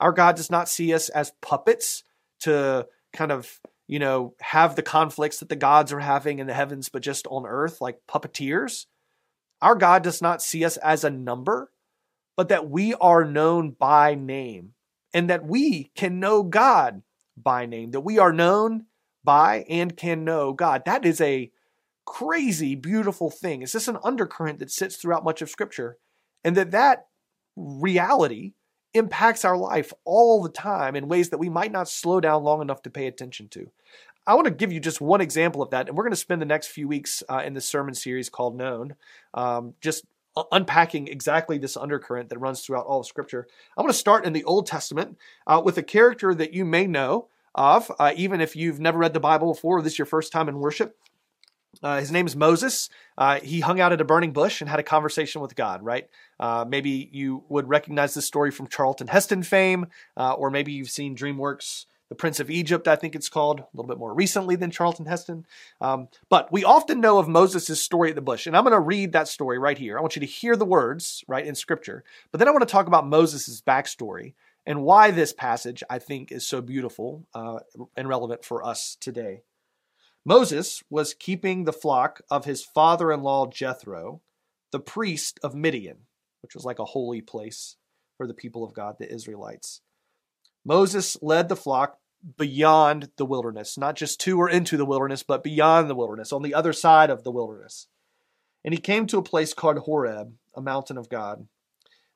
Our 0.00 0.12
God 0.12 0.36
does 0.36 0.50
not 0.50 0.68
see 0.68 0.94
us 0.94 1.08
as 1.08 1.32
puppets 1.40 2.04
to 2.40 2.86
kind 3.12 3.30
of, 3.30 3.60
you 3.86 3.98
know, 3.98 4.34
have 4.40 4.74
the 4.74 4.82
conflicts 4.82 5.38
that 5.38 5.48
the 5.48 5.56
gods 5.56 5.92
are 5.92 6.00
having 6.00 6.38
in 6.38 6.46
the 6.46 6.54
heavens, 6.54 6.88
but 6.88 7.02
just 7.02 7.26
on 7.28 7.46
earth, 7.46 7.80
like 7.80 8.00
puppeteers. 8.08 8.86
Our 9.60 9.74
God 9.74 10.02
does 10.02 10.20
not 10.22 10.42
see 10.42 10.64
us 10.64 10.76
as 10.78 11.04
a 11.04 11.10
number, 11.10 11.70
but 12.36 12.48
that 12.48 12.68
we 12.68 12.94
are 12.94 13.24
known 13.24 13.70
by 13.72 14.14
name 14.14 14.74
and 15.14 15.28
that 15.30 15.44
we 15.44 15.90
can 15.94 16.20
know 16.20 16.42
God 16.42 17.02
by 17.36 17.66
name, 17.66 17.90
that 17.92 18.00
we 18.00 18.18
are 18.18 18.32
known 18.32 18.86
by 19.24 19.64
and 19.68 19.96
can 19.96 20.24
know 20.24 20.52
God. 20.52 20.84
That 20.84 21.04
is 21.04 21.20
a 21.20 21.50
crazy, 22.04 22.74
beautiful 22.74 23.30
thing. 23.30 23.62
It's 23.62 23.72
just 23.72 23.88
an 23.88 23.98
undercurrent 24.02 24.58
that 24.58 24.70
sits 24.70 24.96
throughout 24.96 25.24
much 25.24 25.42
of 25.42 25.50
Scripture, 25.50 25.98
and 26.44 26.56
that 26.56 26.72
that 26.72 27.06
reality 27.56 28.54
impacts 28.94 29.44
our 29.44 29.56
life 29.56 29.92
all 30.04 30.42
the 30.42 30.50
time 30.50 30.96
in 30.96 31.08
ways 31.08 31.30
that 31.30 31.38
we 31.38 31.48
might 31.48 31.72
not 31.72 31.88
slow 31.88 32.20
down 32.20 32.42
long 32.42 32.60
enough 32.60 32.82
to 32.82 32.90
pay 32.90 33.06
attention 33.06 33.48
to. 33.48 33.70
I 34.26 34.34
want 34.34 34.46
to 34.46 34.52
give 34.52 34.72
you 34.72 34.80
just 34.80 35.00
one 35.00 35.20
example 35.20 35.62
of 35.62 35.70
that, 35.70 35.88
and 35.88 35.96
we're 35.96 36.04
going 36.04 36.12
to 36.12 36.16
spend 36.16 36.40
the 36.40 36.46
next 36.46 36.68
few 36.68 36.86
weeks 36.86 37.22
uh, 37.28 37.42
in 37.44 37.54
this 37.54 37.66
sermon 37.66 37.94
series 37.94 38.28
called 38.28 38.56
Known, 38.56 38.94
um, 39.34 39.74
just 39.80 40.04
unpacking 40.50 41.08
exactly 41.08 41.58
this 41.58 41.76
undercurrent 41.76 42.28
that 42.30 42.38
runs 42.38 42.60
throughout 42.60 42.86
all 42.86 43.00
of 43.00 43.06
Scripture. 43.06 43.46
I'm 43.76 43.82
going 43.82 43.92
to 43.92 43.98
start 43.98 44.24
in 44.24 44.32
the 44.32 44.44
Old 44.44 44.66
Testament 44.66 45.18
uh, 45.46 45.60
with 45.64 45.76
a 45.78 45.82
character 45.82 46.34
that 46.34 46.54
you 46.54 46.64
may 46.64 46.86
know 46.86 47.28
of, 47.54 47.90
uh, 47.98 48.12
even 48.16 48.40
if 48.40 48.56
you've 48.56 48.80
never 48.80 48.98
read 48.98 49.12
the 49.12 49.20
Bible 49.20 49.52
before, 49.52 49.78
or 49.78 49.82
this 49.82 49.94
is 49.94 49.98
your 49.98 50.06
first 50.06 50.32
time 50.32 50.48
in 50.48 50.58
worship. 50.58 50.96
Uh, 51.82 51.98
his 51.98 52.12
name 52.12 52.26
is 52.26 52.36
Moses. 52.36 52.90
Uh, 53.16 53.40
he 53.40 53.60
hung 53.60 53.80
out 53.80 53.92
at 53.92 54.00
a 54.00 54.04
burning 54.04 54.32
bush 54.32 54.60
and 54.60 54.68
had 54.68 54.78
a 54.78 54.82
conversation 54.82 55.40
with 55.40 55.56
God, 55.56 55.82
right? 55.82 56.08
Uh, 56.38 56.64
maybe 56.68 57.08
you 57.12 57.44
would 57.48 57.68
recognize 57.68 58.14
this 58.14 58.26
story 58.26 58.50
from 58.50 58.68
Charlton 58.68 59.08
Heston 59.08 59.42
fame, 59.42 59.86
uh, 60.16 60.32
or 60.34 60.50
maybe 60.50 60.72
you've 60.72 60.90
seen 60.90 61.16
DreamWorks 61.16 61.86
the 62.12 62.16
Prince 62.16 62.40
of 62.40 62.50
Egypt, 62.50 62.86
I 62.86 62.96
think 62.96 63.14
it's 63.14 63.30
called, 63.30 63.60
a 63.60 63.66
little 63.72 63.88
bit 63.88 63.96
more 63.96 64.12
recently 64.12 64.54
than 64.54 64.70
Charlton 64.70 65.06
Heston. 65.06 65.46
Um, 65.80 66.08
but 66.28 66.52
we 66.52 66.62
often 66.62 67.00
know 67.00 67.16
of 67.16 67.26
Moses' 67.26 67.82
story 67.82 68.10
at 68.10 68.16
the 68.16 68.20
bush, 68.20 68.46
and 68.46 68.54
I'm 68.54 68.64
going 68.64 68.74
to 68.74 68.80
read 68.80 69.12
that 69.12 69.28
story 69.28 69.58
right 69.58 69.78
here. 69.78 69.96
I 69.96 70.02
want 70.02 70.14
you 70.14 70.20
to 70.20 70.26
hear 70.26 70.54
the 70.54 70.66
words, 70.66 71.24
right, 71.26 71.46
in 71.46 71.54
Scripture. 71.54 72.04
But 72.30 72.38
then 72.38 72.48
I 72.48 72.50
want 72.50 72.68
to 72.68 72.70
talk 72.70 72.86
about 72.86 73.06
Moses' 73.06 73.62
backstory 73.66 74.34
and 74.66 74.82
why 74.82 75.10
this 75.10 75.32
passage, 75.32 75.82
I 75.88 75.98
think, 75.98 76.30
is 76.30 76.46
so 76.46 76.60
beautiful 76.60 77.26
uh, 77.34 77.60
and 77.96 78.06
relevant 78.06 78.44
for 78.44 78.62
us 78.62 78.98
today. 79.00 79.40
Moses 80.22 80.82
was 80.90 81.14
keeping 81.14 81.64
the 81.64 81.72
flock 81.72 82.20
of 82.30 82.44
his 82.44 82.62
father 82.62 83.10
in 83.10 83.22
law 83.22 83.46
Jethro, 83.46 84.20
the 84.70 84.80
priest 84.80 85.40
of 85.42 85.54
Midian, 85.54 86.00
which 86.42 86.54
was 86.54 86.66
like 86.66 86.78
a 86.78 86.84
holy 86.84 87.22
place 87.22 87.76
for 88.18 88.26
the 88.26 88.34
people 88.34 88.64
of 88.64 88.74
God, 88.74 88.96
the 88.98 89.10
Israelites. 89.10 89.80
Moses 90.62 91.16
led 91.22 91.48
the 91.48 91.56
flock 91.56 91.98
beyond 92.36 93.10
the 93.16 93.26
wilderness, 93.26 93.76
not 93.76 93.96
just 93.96 94.20
to 94.20 94.38
or 94.38 94.48
into 94.48 94.76
the 94.76 94.84
wilderness, 94.84 95.22
but 95.22 95.42
beyond 95.42 95.90
the 95.90 95.94
wilderness, 95.94 96.32
on 96.32 96.42
the 96.42 96.54
other 96.54 96.72
side 96.72 97.10
of 97.10 97.24
the 97.24 97.32
wilderness. 97.32 97.88
And 98.64 98.72
he 98.72 98.80
came 98.80 99.06
to 99.06 99.18
a 99.18 99.22
place 99.22 99.54
called 99.54 99.78
Horeb, 99.78 100.34
a 100.54 100.60
mountain 100.60 100.96
of 100.96 101.08
God. 101.08 101.46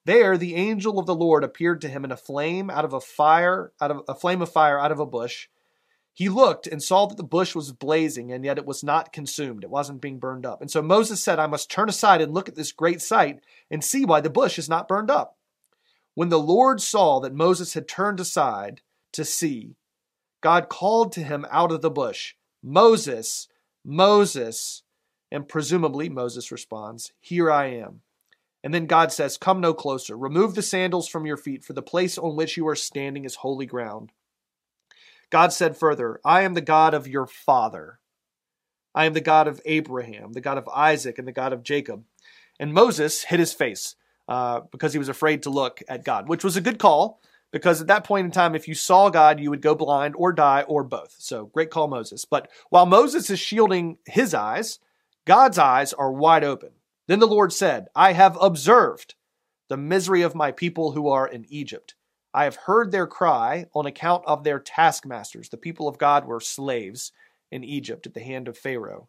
There 0.04 0.38
the 0.38 0.54
angel 0.54 1.00
of 1.00 1.06
the 1.06 1.14
Lord 1.14 1.42
appeared 1.42 1.80
to 1.80 1.88
him 1.88 2.04
in 2.04 2.12
a 2.12 2.16
flame 2.16 2.70
out 2.70 2.84
of 2.84 2.92
a 2.92 3.00
fire, 3.00 3.72
out 3.80 3.90
of 3.90 4.02
a 4.08 4.14
flame 4.14 4.40
of 4.40 4.52
fire 4.52 4.78
out 4.78 4.92
of 4.92 5.00
a 5.00 5.06
bush. 5.06 5.48
He 6.12 6.28
looked 6.28 6.66
and 6.66 6.82
saw 6.82 7.06
that 7.06 7.16
the 7.16 7.24
bush 7.24 7.54
was 7.54 7.72
blazing, 7.72 8.32
and 8.32 8.44
yet 8.44 8.56
it 8.56 8.64
was 8.64 8.84
not 8.84 9.12
consumed. 9.12 9.64
It 9.64 9.70
wasn't 9.70 10.00
being 10.00 10.18
burned 10.18 10.46
up. 10.46 10.62
And 10.62 10.70
so 10.70 10.80
Moses 10.80 11.22
said, 11.22 11.38
I 11.38 11.46
must 11.46 11.70
turn 11.70 11.88
aside 11.88 12.22
and 12.22 12.32
look 12.32 12.48
at 12.48 12.54
this 12.54 12.72
great 12.72 13.02
sight 13.02 13.40
and 13.70 13.84
see 13.84 14.04
why 14.04 14.20
the 14.20 14.30
bush 14.30 14.58
is 14.58 14.68
not 14.68 14.88
burned 14.88 15.10
up. 15.10 15.36
When 16.14 16.30
the 16.30 16.38
Lord 16.38 16.80
saw 16.80 17.20
that 17.20 17.34
Moses 17.34 17.74
had 17.74 17.86
turned 17.86 18.20
aside 18.20 18.80
to 19.12 19.24
see, 19.26 19.74
God 20.40 20.68
called 20.68 21.12
to 21.12 21.22
him 21.22 21.46
out 21.50 21.72
of 21.72 21.82
the 21.82 21.90
bush, 21.90 22.34
Moses, 22.62 23.48
Moses. 23.84 24.82
And 25.32 25.48
presumably 25.48 26.08
Moses 26.08 26.52
responds, 26.52 27.12
Here 27.20 27.50
I 27.50 27.66
am. 27.66 28.02
And 28.62 28.72
then 28.72 28.86
God 28.86 29.12
says, 29.12 29.36
Come 29.36 29.60
no 29.60 29.74
closer. 29.74 30.16
Remove 30.16 30.54
the 30.54 30.62
sandals 30.62 31.08
from 31.08 31.26
your 31.26 31.36
feet, 31.36 31.64
for 31.64 31.72
the 31.72 31.82
place 31.82 32.16
on 32.18 32.36
which 32.36 32.56
you 32.56 32.66
are 32.68 32.76
standing 32.76 33.24
is 33.24 33.36
holy 33.36 33.66
ground. 33.66 34.12
God 35.30 35.52
said 35.52 35.76
further, 35.76 36.20
I 36.24 36.42
am 36.42 36.54
the 36.54 36.60
God 36.60 36.94
of 36.94 37.08
your 37.08 37.26
father. 37.26 37.98
I 38.94 39.04
am 39.04 39.12
the 39.12 39.20
God 39.20 39.48
of 39.48 39.60
Abraham, 39.66 40.32
the 40.32 40.40
God 40.40 40.58
of 40.58 40.68
Isaac, 40.68 41.18
and 41.18 41.28
the 41.28 41.32
God 41.32 41.52
of 41.52 41.62
Jacob. 41.62 42.04
And 42.58 42.72
Moses 42.72 43.24
hid 43.24 43.40
his 43.40 43.52
face 43.52 43.94
uh, 44.28 44.60
because 44.70 44.92
he 44.92 44.98
was 44.98 45.08
afraid 45.08 45.42
to 45.42 45.50
look 45.50 45.82
at 45.88 46.04
God, 46.04 46.28
which 46.28 46.44
was 46.44 46.56
a 46.56 46.62
good 46.62 46.78
call 46.78 47.20
because 47.52 47.80
at 47.80 47.86
that 47.86 48.04
point 48.04 48.26
in 48.26 48.30
time, 48.30 48.54
if 48.54 48.68
you 48.68 48.74
saw 48.74 49.08
God, 49.08 49.40
you 49.40 49.50
would 49.50 49.62
go 49.62 49.74
blind 49.74 50.14
or 50.16 50.32
die 50.32 50.62
or 50.62 50.84
both. 50.84 51.14
So 51.18 51.46
great 51.46 51.70
call, 51.70 51.88
Moses. 51.88 52.24
But 52.24 52.50
while 52.70 52.86
Moses 52.86 53.30
is 53.30 53.38
shielding 53.38 53.98
his 54.06 54.34
eyes, 54.34 54.78
God's 55.24 55.58
eyes 55.58 55.92
are 55.92 56.12
wide 56.12 56.44
open. 56.44 56.70
Then 57.06 57.18
the 57.18 57.26
Lord 57.26 57.52
said, 57.52 57.86
I 57.94 58.12
have 58.12 58.36
observed 58.40 59.14
the 59.68 59.76
misery 59.76 60.22
of 60.22 60.34
my 60.34 60.52
people 60.52 60.92
who 60.92 61.08
are 61.08 61.26
in 61.26 61.46
Egypt. 61.48 61.94
I 62.34 62.44
have 62.44 62.56
heard 62.56 62.92
their 62.92 63.06
cry 63.06 63.66
on 63.74 63.86
account 63.86 64.24
of 64.26 64.44
their 64.44 64.58
taskmasters. 64.58 65.48
The 65.48 65.56
people 65.56 65.88
of 65.88 65.98
God 65.98 66.26
were 66.26 66.40
slaves 66.40 67.12
in 67.50 67.64
Egypt 67.64 68.06
at 68.06 68.14
the 68.14 68.20
hand 68.20 68.48
of 68.48 68.58
Pharaoh. 68.58 69.08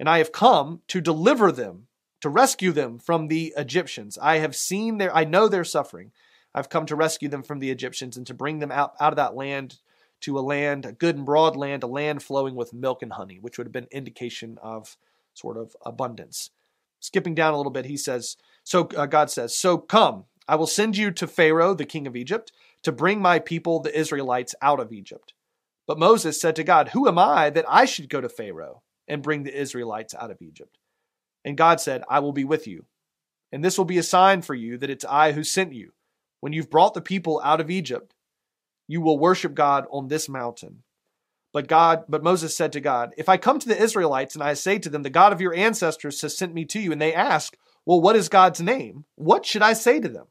And 0.00 0.08
I 0.08 0.18
have 0.18 0.32
come 0.32 0.80
to 0.88 1.00
deliver 1.00 1.52
them, 1.52 1.86
to 2.20 2.28
rescue 2.28 2.72
them 2.72 2.98
from 2.98 3.28
the 3.28 3.54
Egyptians. 3.56 4.18
I 4.20 4.38
have 4.38 4.56
seen 4.56 4.98
their, 4.98 5.14
I 5.14 5.24
know 5.24 5.46
their 5.46 5.64
suffering. 5.64 6.10
I've 6.54 6.68
come 6.68 6.86
to 6.86 6.96
rescue 6.96 7.28
them 7.28 7.42
from 7.42 7.58
the 7.58 7.70
Egyptians 7.70 8.16
and 8.16 8.26
to 8.26 8.34
bring 8.34 8.60
them 8.60 8.70
out, 8.70 8.94
out 9.00 9.12
of 9.12 9.16
that 9.16 9.34
land 9.34 9.78
to 10.20 10.38
a 10.38 10.40
land, 10.40 10.86
a 10.86 10.92
good 10.92 11.16
and 11.16 11.26
broad 11.26 11.56
land, 11.56 11.82
a 11.82 11.86
land 11.86 12.22
flowing 12.22 12.54
with 12.54 12.72
milk 12.72 13.02
and 13.02 13.12
honey, 13.12 13.38
which 13.40 13.58
would 13.58 13.66
have 13.66 13.72
been 13.72 13.88
indication 13.90 14.58
of 14.62 14.96
sort 15.34 15.56
of 15.56 15.76
abundance. 15.84 16.50
Skipping 17.00 17.34
down 17.34 17.52
a 17.52 17.56
little 17.56 17.72
bit, 17.72 17.84
he 17.86 17.96
says, 17.96 18.36
So 18.62 18.88
uh, 18.96 19.06
God 19.06 19.30
says, 19.30 19.56
So 19.56 19.76
come, 19.76 20.24
I 20.48 20.56
will 20.56 20.66
send 20.66 20.96
you 20.96 21.10
to 21.10 21.26
Pharaoh, 21.26 21.74
the 21.74 21.84
king 21.84 22.06
of 22.06 22.16
Egypt, 22.16 22.52
to 22.82 22.92
bring 22.92 23.20
my 23.20 23.38
people, 23.38 23.80
the 23.80 23.98
Israelites, 23.98 24.54
out 24.62 24.80
of 24.80 24.92
Egypt. 24.92 25.34
But 25.86 25.98
Moses 25.98 26.40
said 26.40 26.56
to 26.56 26.64
God, 26.64 26.90
Who 26.90 27.08
am 27.08 27.18
I 27.18 27.50
that 27.50 27.66
I 27.68 27.84
should 27.84 28.08
go 28.08 28.20
to 28.20 28.28
Pharaoh 28.28 28.82
and 29.06 29.22
bring 29.22 29.42
the 29.42 29.54
Israelites 29.54 30.14
out 30.14 30.30
of 30.30 30.40
Egypt? 30.40 30.78
And 31.44 31.58
God 31.58 31.80
said, 31.80 32.02
I 32.08 32.20
will 32.20 32.32
be 32.32 32.44
with 32.44 32.66
you. 32.66 32.86
And 33.52 33.62
this 33.62 33.76
will 33.76 33.84
be 33.84 33.98
a 33.98 34.02
sign 34.02 34.40
for 34.40 34.54
you 34.54 34.78
that 34.78 34.90
it's 34.90 35.04
I 35.04 35.32
who 35.32 35.44
sent 35.44 35.74
you. 35.74 35.92
When 36.44 36.52
you've 36.52 36.68
brought 36.68 36.92
the 36.92 37.00
people 37.00 37.40
out 37.42 37.62
of 37.62 37.70
Egypt, 37.70 38.12
you 38.86 39.00
will 39.00 39.18
worship 39.18 39.54
God 39.54 39.86
on 39.90 40.08
this 40.08 40.28
mountain. 40.28 40.82
But 41.54 41.68
God, 41.68 42.04
but 42.06 42.22
Moses 42.22 42.54
said 42.54 42.70
to 42.72 42.82
God, 42.82 43.14
If 43.16 43.30
I 43.30 43.38
come 43.38 43.58
to 43.58 43.66
the 43.66 43.82
Israelites 43.82 44.34
and 44.34 44.44
I 44.44 44.52
say 44.52 44.78
to 44.80 44.90
them, 44.90 45.04
The 45.04 45.08
God 45.08 45.32
of 45.32 45.40
your 45.40 45.54
ancestors 45.54 46.20
has 46.20 46.36
sent 46.36 46.52
me 46.52 46.66
to 46.66 46.78
you, 46.78 46.92
and 46.92 47.00
they 47.00 47.14
ask, 47.14 47.56
Well, 47.86 47.98
what 47.98 48.14
is 48.14 48.28
God's 48.28 48.60
name? 48.60 49.06
What 49.14 49.46
should 49.46 49.62
I 49.62 49.72
say 49.72 50.00
to 50.00 50.08
them? 50.10 50.26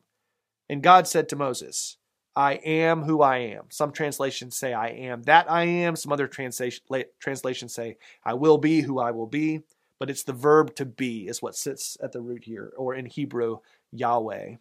And 0.69 0.83
God 0.83 1.07
said 1.07 1.29
to 1.29 1.35
Moses, 1.35 1.97
I 2.35 2.59
am 2.63 3.05
who 3.05 3.23
I 3.23 3.37
am. 3.39 3.63
Some 3.71 3.91
translations 3.91 4.55
say 4.55 4.71
I 4.71 4.89
am 4.89 5.23
that 5.23 5.49
I 5.49 5.63
am. 5.63 5.95
Some 5.95 6.13
other 6.13 6.27
translation, 6.27 6.83
translations 7.19 7.73
say 7.73 7.97
I 8.23 8.35
will 8.35 8.59
be 8.59 8.81
who 8.81 8.99
I 8.99 9.09
will 9.09 9.25
be. 9.25 9.61
But 9.97 10.11
it's 10.11 10.23
the 10.25 10.33
verb 10.33 10.75
to 10.75 10.85
be 10.85 11.27
is 11.27 11.41
what 11.41 11.55
sits 11.55 11.97
at 12.03 12.11
the 12.11 12.21
root 12.21 12.43
here, 12.43 12.71
or 12.77 12.93
in 12.93 13.07
Hebrew, 13.07 13.61
Yahweh. 13.91 14.57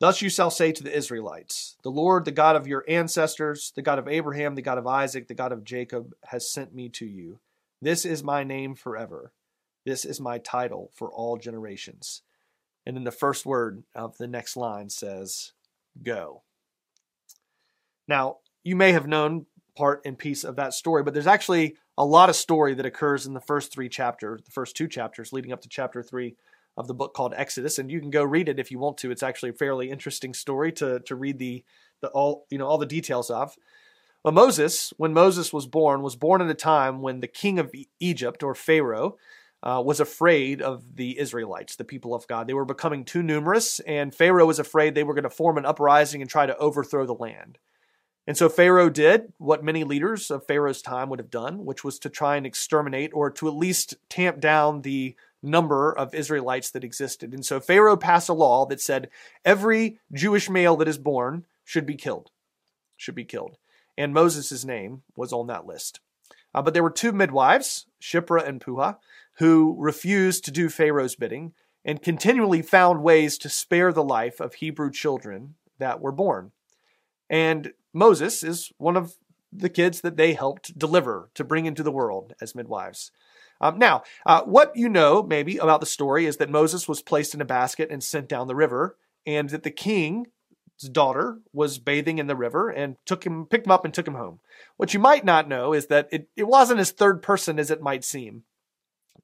Thus 0.00 0.22
you 0.22 0.30
shall 0.30 0.50
say 0.50 0.70
to 0.72 0.82
the 0.82 0.96
Israelites, 0.96 1.76
The 1.82 1.90
Lord, 1.90 2.24
the 2.24 2.30
God 2.30 2.54
of 2.54 2.68
your 2.68 2.84
ancestors, 2.88 3.72
the 3.74 3.82
God 3.82 3.98
of 3.98 4.06
Abraham, 4.06 4.54
the 4.54 4.62
God 4.62 4.78
of 4.78 4.86
Isaac, 4.86 5.26
the 5.26 5.34
God 5.34 5.50
of 5.50 5.64
Jacob, 5.64 6.14
has 6.26 6.50
sent 6.50 6.74
me 6.74 6.88
to 6.90 7.06
you. 7.06 7.40
This 7.82 8.04
is 8.04 8.22
my 8.22 8.44
name 8.44 8.74
forever. 8.74 9.32
This 9.84 10.04
is 10.04 10.20
my 10.20 10.38
title 10.38 10.90
for 10.94 11.10
all 11.10 11.36
generations. 11.36 12.22
And 12.86 12.96
then 12.96 13.04
the 13.04 13.10
first 13.10 13.44
word 13.44 13.82
of 13.94 14.16
the 14.18 14.28
next 14.28 14.56
line 14.56 14.88
says, 14.88 15.52
Go. 16.02 16.42
Now, 18.06 18.38
you 18.62 18.76
may 18.76 18.92
have 18.92 19.06
known 19.06 19.46
part 19.76 20.02
and 20.04 20.18
piece 20.18 20.44
of 20.44 20.56
that 20.56 20.74
story, 20.74 21.02
but 21.02 21.12
there's 21.12 21.26
actually 21.26 21.76
a 21.96 22.04
lot 22.04 22.28
of 22.28 22.36
story 22.36 22.74
that 22.74 22.86
occurs 22.86 23.26
in 23.26 23.34
the 23.34 23.40
first 23.40 23.72
three 23.72 23.88
chapters, 23.88 24.42
the 24.44 24.50
first 24.50 24.76
two 24.76 24.86
chapters 24.86 25.32
leading 25.32 25.52
up 25.52 25.60
to 25.62 25.68
chapter 25.68 26.02
three 26.02 26.36
of 26.78 26.86
the 26.86 26.94
book 26.94 27.12
called 27.12 27.34
Exodus, 27.36 27.78
and 27.78 27.90
you 27.90 28.00
can 28.00 28.10
go 28.10 28.22
read 28.22 28.48
it 28.48 28.60
if 28.60 28.70
you 28.70 28.78
want 28.78 28.96
to. 28.98 29.10
It's 29.10 29.22
actually 29.22 29.50
a 29.50 29.54
fairly 29.54 29.90
interesting 29.90 30.32
story 30.32 30.72
to 30.72 31.00
to 31.00 31.14
read 31.14 31.38
the 31.38 31.64
the 32.00 32.08
all 32.08 32.46
you 32.50 32.56
know 32.56 32.66
all 32.66 32.78
the 32.78 32.86
details 32.86 33.30
of. 33.30 33.56
But 34.22 34.34
Moses, 34.34 34.92
when 34.96 35.12
Moses 35.12 35.52
was 35.52 35.66
born, 35.66 36.02
was 36.02 36.16
born 36.16 36.40
at 36.40 36.50
a 36.50 36.54
time 36.54 37.02
when 37.02 37.20
the 37.20 37.28
king 37.28 37.58
of 37.58 37.72
Egypt 38.00 38.42
or 38.42 38.54
Pharaoh 38.54 39.16
uh, 39.62 39.82
was 39.84 40.00
afraid 40.00 40.62
of 40.62 40.96
the 40.96 41.18
Israelites, 41.18 41.76
the 41.76 41.84
people 41.84 42.14
of 42.14 42.26
God. 42.26 42.46
They 42.46 42.54
were 42.54 42.64
becoming 42.64 43.04
too 43.04 43.22
numerous, 43.22 43.80
and 43.80 44.14
Pharaoh 44.14 44.46
was 44.46 44.58
afraid 44.58 44.94
they 44.94 45.04
were 45.04 45.14
going 45.14 45.24
to 45.24 45.30
form 45.30 45.58
an 45.58 45.66
uprising 45.66 46.20
and 46.20 46.30
try 46.30 46.46
to 46.46 46.56
overthrow 46.58 47.06
the 47.06 47.14
land. 47.14 47.58
And 48.26 48.36
so 48.36 48.48
Pharaoh 48.48 48.90
did 48.90 49.32
what 49.38 49.64
many 49.64 49.84
leaders 49.84 50.30
of 50.30 50.46
Pharaoh's 50.46 50.82
time 50.82 51.08
would 51.08 51.18
have 51.18 51.30
done, 51.30 51.64
which 51.64 51.82
was 51.82 51.98
to 52.00 52.10
try 52.10 52.36
and 52.36 52.44
exterminate 52.44 53.10
or 53.14 53.30
to 53.30 53.48
at 53.48 53.54
least 53.54 53.94
tamp 54.10 54.38
down 54.38 54.82
the 54.82 55.16
number 55.42 55.92
of 55.92 56.14
Israelites 56.14 56.70
that 56.70 56.84
existed. 56.84 57.32
And 57.32 57.44
so 57.44 57.60
Pharaoh 57.60 57.96
passed 57.96 58.28
a 58.28 58.34
law 58.34 58.66
that 58.66 58.80
said 58.80 59.08
every 59.44 59.98
Jewish 60.12 60.50
male 60.50 60.76
that 60.76 60.88
is 60.88 60.98
born 60.98 61.46
should 61.64 61.86
be 61.86 61.94
killed, 61.94 62.30
should 62.96 63.14
be 63.14 63.24
killed. 63.24 63.56
And 63.96 64.14
Moses' 64.14 64.64
name 64.64 65.02
was 65.16 65.32
on 65.32 65.46
that 65.48 65.66
list. 65.66 66.00
Uh, 66.54 66.62
but 66.62 66.74
there 66.74 66.82
were 66.82 66.90
two 66.90 67.12
midwives, 67.12 67.86
Shiphrah 68.00 68.46
and 68.46 68.60
Puah, 68.60 68.96
who 69.34 69.76
refused 69.78 70.44
to 70.44 70.50
do 70.50 70.68
Pharaoh's 70.68 71.14
bidding 71.14 71.52
and 71.84 72.02
continually 72.02 72.62
found 72.62 73.02
ways 73.02 73.38
to 73.38 73.48
spare 73.48 73.92
the 73.92 74.02
life 74.02 74.40
of 74.40 74.54
Hebrew 74.54 74.90
children 74.90 75.54
that 75.78 76.00
were 76.00 76.12
born. 76.12 76.52
And 77.30 77.72
Moses 77.92 78.42
is 78.42 78.72
one 78.78 78.96
of 78.96 79.16
the 79.52 79.68
kids 79.68 80.00
that 80.00 80.16
they 80.16 80.34
helped 80.34 80.78
deliver 80.78 81.30
to 81.34 81.44
bring 81.44 81.66
into 81.66 81.82
the 81.82 81.92
world 81.92 82.34
as 82.40 82.54
midwives. 82.54 83.10
Um, 83.60 83.78
now, 83.78 84.02
uh, 84.24 84.42
what 84.42 84.72
you 84.76 84.88
know 84.88 85.22
maybe 85.22 85.58
about 85.58 85.80
the 85.80 85.86
story 85.86 86.26
is 86.26 86.36
that 86.36 86.50
Moses 86.50 86.86
was 86.88 87.02
placed 87.02 87.34
in 87.34 87.40
a 87.40 87.46
basket 87.46 87.90
and 87.90 88.02
sent 88.02 88.28
down 88.28 88.46
the 88.46 88.54
river, 88.54 88.96
and 89.26 89.50
that 89.50 89.62
the 89.62 89.70
king's 89.70 90.28
daughter 90.92 91.38
was 91.52 91.78
bathing 91.78 92.18
in 92.18 92.28
the 92.28 92.36
river 92.36 92.70
and 92.70 92.96
took 93.04 93.24
him, 93.24 93.46
picked 93.46 93.66
him 93.66 93.72
up, 93.72 93.84
and 93.84 93.92
took 93.92 94.06
him 94.06 94.14
home. 94.14 94.40
What 94.76 94.94
you 94.94 95.00
might 95.00 95.24
not 95.24 95.48
know 95.48 95.72
is 95.72 95.86
that 95.86 96.08
it, 96.12 96.28
it 96.36 96.44
wasn't 96.44 96.80
as 96.80 96.90
third 96.90 97.22
person 97.22 97.58
as 97.58 97.70
it 97.70 97.82
might 97.82 98.04
seem. 98.04 98.44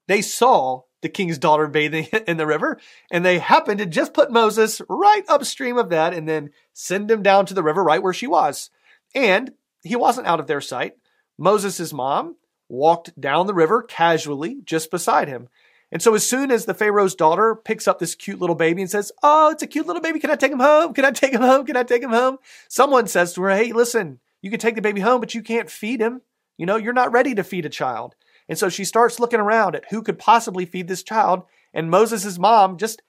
They 0.07 0.21
saw 0.21 0.81
the 1.01 1.09
king's 1.09 1.37
daughter 1.37 1.67
bathing 1.67 2.07
in 2.27 2.37
the 2.37 2.45
river, 2.47 2.79
and 3.11 3.23
they 3.23 3.39
happened 3.39 3.79
to 3.79 3.85
just 3.85 4.13
put 4.13 4.31
Moses 4.31 4.81
right 4.89 5.23
upstream 5.29 5.77
of 5.77 5.89
that 5.89 6.13
and 6.13 6.27
then 6.27 6.51
send 6.73 7.09
him 7.09 7.23
down 7.23 7.45
to 7.45 7.53
the 7.53 7.63
river 7.63 7.83
right 7.83 8.03
where 8.03 8.13
she 8.13 8.27
was. 8.27 8.69
And 9.13 9.53
he 9.83 9.95
wasn't 9.95 10.27
out 10.27 10.39
of 10.39 10.47
their 10.47 10.61
sight. 10.61 10.93
Moses' 11.37 11.93
mom 11.93 12.35
walked 12.69 13.19
down 13.19 13.47
the 13.47 13.53
river 13.53 13.81
casually 13.81 14.61
just 14.65 14.91
beside 14.91 15.27
him. 15.27 15.47
And 15.91 16.01
so, 16.01 16.15
as 16.15 16.25
soon 16.25 16.51
as 16.51 16.65
the 16.65 16.73
Pharaoh's 16.73 17.15
daughter 17.15 17.55
picks 17.55 17.87
up 17.87 17.99
this 17.99 18.15
cute 18.15 18.39
little 18.39 18.55
baby 18.55 18.81
and 18.81 18.91
says, 18.91 19.11
Oh, 19.21 19.51
it's 19.51 19.63
a 19.63 19.67
cute 19.67 19.87
little 19.87 20.01
baby. 20.01 20.19
Can 20.19 20.31
I 20.31 20.35
take 20.35 20.51
him 20.51 20.59
home? 20.59 20.93
Can 20.93 21.05
I 21.05 21.11
take 21.11 21.33
him 21.33 21.41
home? 21.41 21.65
Can 21.65 21.77
I 21.77 21.83
take 21.83 22.01
him 22.03 22.11
home? 22.11 22.37
Someone 22.67 23.07
says 23.07 23.33
to 23.33 23.41
her, 23.43 23.51
Hey, 23.51 23.71
listen, 23.71 24.19
you 24.41 24.49
can 24.49 24.59
take 24.59 24.75
the 24.75 24.81
baby 24.81 25.01
home, 25.01 25.19
but 25.19 25.35
you 25.35 25.41
can't 25.41 25.69
feed 25.69 26.01
him. 26.01 26.21
You 26.57 26.65
know, 26.65 26.75
you're 26.75 26.93
not 26.93 27.11
ready 27.11 27.35
to 27.35 27.43
feed 27.43 27.65
a 27.65 27.69
child. 27.69 28.15
And 28.47 28.57
so 28.57 28.69
she 28.69 28.85
starts 28.85 29.19
looking 29.19 29.39
around 29.39 29.75
at 29.75 29.85
who 29.89 30.01
could 30.01 30.19
possibly 30.19 30.65
feed 30.65 30.87
this 30.87 31.03
child. 31.03 31.43
And 31.73 31.89
Moses' 31.89 32.37
mom 32.39 32.77
just 32.77 33.01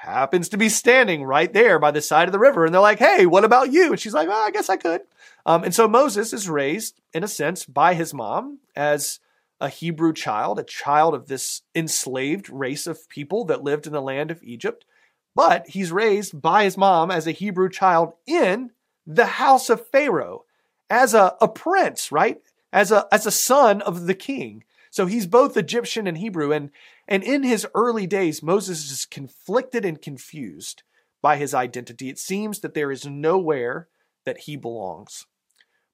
happens 0.00 0.48
to 0.48 0.56
be 0.56 0.70
standing 0.70 1.24
right 1.24 1.52
there 1.52 1.78
by 1.78 1.90
the 1.90 2.00
side 2.00 2.26
of 2.26 2.32
the 2.32 2.38
river. 2.38 2.64
And 2.64 2.72
they're 2.72 2.80
like, 2.80 2.98
Hey, 2.98 3.26
what 3.26 3.44
about 3.44 3.70
you? 3.70 3.90
And 3.90 4.00
she's 4.00 4.14
like, 4.14 4.28
oh, 4.30 4.32
I 4.32 4.50
guess 4.50 4.70
I 4.70 4.76
could. 4.76 5.02
Um, 5.44 5.62
and 5.62 5.74
so 5.74 5.86
Moses 5.86 6.32
is 6.32 6.48
raised, 6.48 7.00
in 7.12 7.22
a 7.22 7.28
sense, 7.28 7.66
by 7.66 7.92
his 7.94 8.14
mom 8.14 8.60
as 8.74 9.20
a 9.60 9.68
Hebrew 9.68 10.14
child, 10.14 10.58
a 10.58 10.64
child 10.64 11.14
of 11.14 11.26
this 11.26 11.62
enslaved 11.74 12.48
race 12.48 12.86
of 12.86 13.08
people 13.10 13.44
that 13.46 13.62
lived 13.62 13.86
in 13.86 13.92
the 13.92 14.00
land 14.00 14.30
of 14.30 14.42
Egypt. 14.42 14.86
But 15.34 15.68
he's 15.68 15.92
raised 15.92 16.40
by 16.40 16.64
his 16.64 16.78
mom 16.78 17.10
as 17.10 17.26
a 17.26 17.32
Hebrew 17.32 17.68
child 17.68 18.14
in 18.26 18.70
the 19.06 19.26
house 19.26 19.68
of 19.68 19.86
Pharaoh, 19.88 20.44
as 20.88 21.12
a, 21.12 21.36
a 21.42 21.48
prince, 21.48 22.10
right? 22.10 22.40
As 22.72 22.90
a, 22.90 23.06
as 23.12 23.26
a 23.26 23.30
son 23.30 23.82
of 23.82 24.06
the 24.06 24.14
king. 24.14 24.64
So 24.90 25.06
he's 25.06 25.26
both 25.26 25.56
Egyptian 25.56 26.06
and 26.06 26.18
Hebrew. 26.18 26.52
And, 26.52 26.70
and 27.10 27.24
in 27.24 27.42
his 27.42 27.66
early 27.74 28.06
days, 28.06 28.42
Moses 28.42 28.90
is 28.90 29.04
conflicted 29.04 29.84
and 29.84 30.00
confused 30.00 30.84
by 31.20 31.36
his 31.36 31.52
identity. 31.52 32.08
It 32.08 32.18
seems 32.18 32.60
that 32.60 32.72
there 32.74 32.92
is 32.92 33.04
nowhere 33.04 33.88
that 34.24 34.38
he 34.38 34.56
belongs. 34.56 35.26